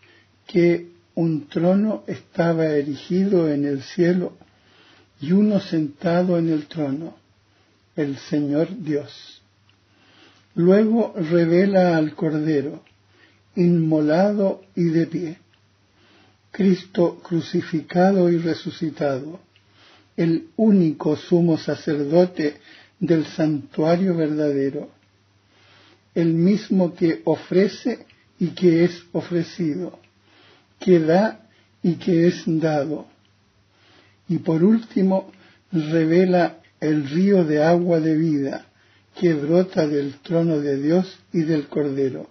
que 0.47 0.89
un 1.15 1.49
trono 1.49 2.05
estaba 2.07 2.67
erigido 2.67 3.53
en 3.53 3.65
el 3.67 3.83
cielo 3.83 4.37
y 5.21 5.33
uno 5.33 5.61
sentado 5.61 6.39
en 6.39 6.49
el 6.49 6.67
trono, 6.67 7.17
el 7.97 8.17
Señor 8.17 8.69
Dios. 8.83 9.40
Luego 10.55 11.15
revela 11.17 11.97
al 11.97 12.15
Cordero, 12.15 12.83
inmolado 13.55 14.63
y 14.75 14.85
de 14.85 15.07
pie, 15.07 15.39
Cristo 16.51 17.21
crucificado 17.23 18.29
y 18.31 18.39
resucitado, 18.39 19.41
el 20.17 20.49
único 20.57 21.17
sumo 21.17 21.57
sacerdote 21.57 22.57
del 22.99 23.27
santuario 23.27 24.17
verdadero, 24.17 24.91
el 26.15 26.35
mismo 26.35 26.95
que 26.95 27.23
ofrece 27.25 28.07
y 28.39 28.49
que 28.49 28.85
es 28.85 29.05
ofrecido, 29.13 29.99
que 30.81 30.99
da 30.99 31.49
y 31.83 31.95
que 31.95 32.27
es 32.27 32.43
dado. 32.47 33.07
Y 34.29 34.39
por 34.39 34.65
último, 34.65 35.31
revela 35.71 36.59
el 36.81 37.09
río 37.09 37.45
de 37.45 37.63
agua 37.63 38.01
de 38.01 38.17
vida 38.17 38.67
que 39.19 39.35
brota 39.35 39.87
del 39.87 40.15
trono 40.21 40.61
de 40.61 40.81
Dios 40.81 41.19
y 41.33 41.43
del 41.43 41.69
Cordero, 41.69 42.31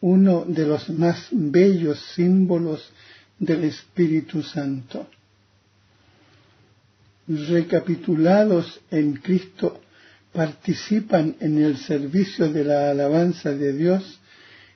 uno 0.00 0.44
de 0.46 0.66
los 0.66 0.88
más 0.90 1.28
bellos 1.30 2.00
símbolos 2.14 2.90
del 3.38 3.64
Espíritu 3.64 4.42
Santo. 4.42 5.08
Recapitulados 7.28 8.80
en 8.90 9.14
Cristo, 9.14 9.80
participan 10.32 11.36
en 11.40 11.62
el 11.62 11.78
servicio 11.78 12.52
de 12.52 12.64
la 12.64 12.90
alabanza 12.90 13.52
de 13.52 13.72
Dios 13.72 14.20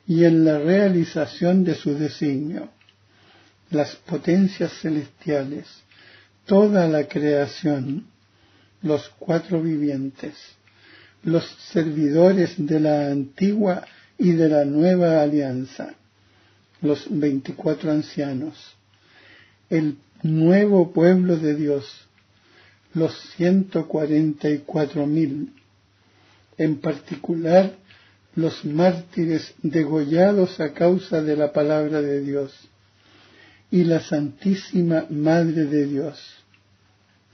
y 0.06 0.24
en 0.24 0.44
la 0.44 0.58
realización 0.58 1.64
de 1.64 1.74
su 1.74 1.94
designio. 1.94 2.70
Las 3.70 3.94
potencias 3.94 4.72
celestiales, 4.80 5.66
toda 6.46 6.88
la 6.88 7.06
creación, 7.06 8.06
los 8.82 9.08
cuatro 9.18 9.62
vivientes, 9.62 10.34
los 11.22 11.44
servidores 11.72 12.54
de 12.56 12.80
la 12.80 13.10
antigua 13.10 13.84
y 14.18 14.32
de 14.32 14.48
la 14.48 14.64
nueva 14.64 15.22
alianza, 15.22 15.94
los 16.80 17.06
veinticuatro 17.10 17.90
ancianos, 17.90 18.76
el 19.68 19.96
nuevo 20.22 20.92
pueblo 20.92 21.36
de 21.36 21.54
Dios, 21.54 22.06
los 22.94 23.16
ciento 23.36 23.86
cuarenta 23.86 24.48
y 24.50 24.58
cuatro 24.58 25.06
mil, 25.06 25.52
en 26.58 26.78
particular 26.80 27.76
los 28.34 28.64
mártires 28.64 29.54
degollados 29.62 30.60
a 30.60 30.72
causa 30.72 31.22
de 31.22 31.36
la 31.36 31.52
palabra 31.52 32.00
de 32.00 32.20
Dios, 32.20 32.52
y 33.70 33.84
la 33.84 34.00
Santísima 34.00 35.06
Madre 35.10 35.66
de 35.66 35.86
Dios, 35.86 36.18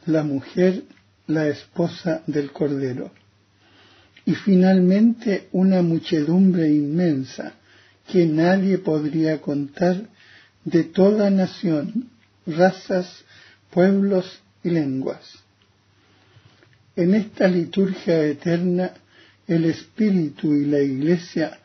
la 0.05 0.22
mujer, 0.22 0.83
la 1.27 1.49
esposa 1.49 2.22
del 2.27 2.53
Cordero, 2.53 3.11
y 4.26 4.34
finalmente 4.34 5.48
una 5.52 5.82
muchedumbre 5.82 6.68
inmensa 6.68 7.54
que 8.10 8.26
nadie 8.26 8.78
podría 8.78 9.40
contar 9.40 10.08
de 10.64 10.82
toda 10.82 11.30
nación, 11.30 12.10
razas, 12.44 13.24
pueblos 13.70 14.40
y 14.64 14.70
lenguas. 14.70 15.22
En 16.96 17.14
esta 17.14 17.46
liturgia 17.46 18.24
eterna 18.24 18.90
el 19.46 19.64
Espíritu 19.64 20.54
y 20.54 20.66
la 20.66 20.80
Iglesia 20.80 21.58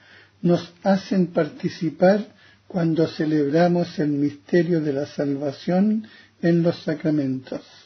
nos 0.43 0.71
hacen 0.83 1.27
participar 1.27 2.27
cuando 2.67 3.07
celebramos 3.07 3.97
el 3.97 4.09
misterio 4.09 4.81
de 4.81 4.93
la 4.93 5.07
salvación 5.07 6.07
en 6.41 6.61
los 6.61 6.83
sacramentos. 6.83 7.80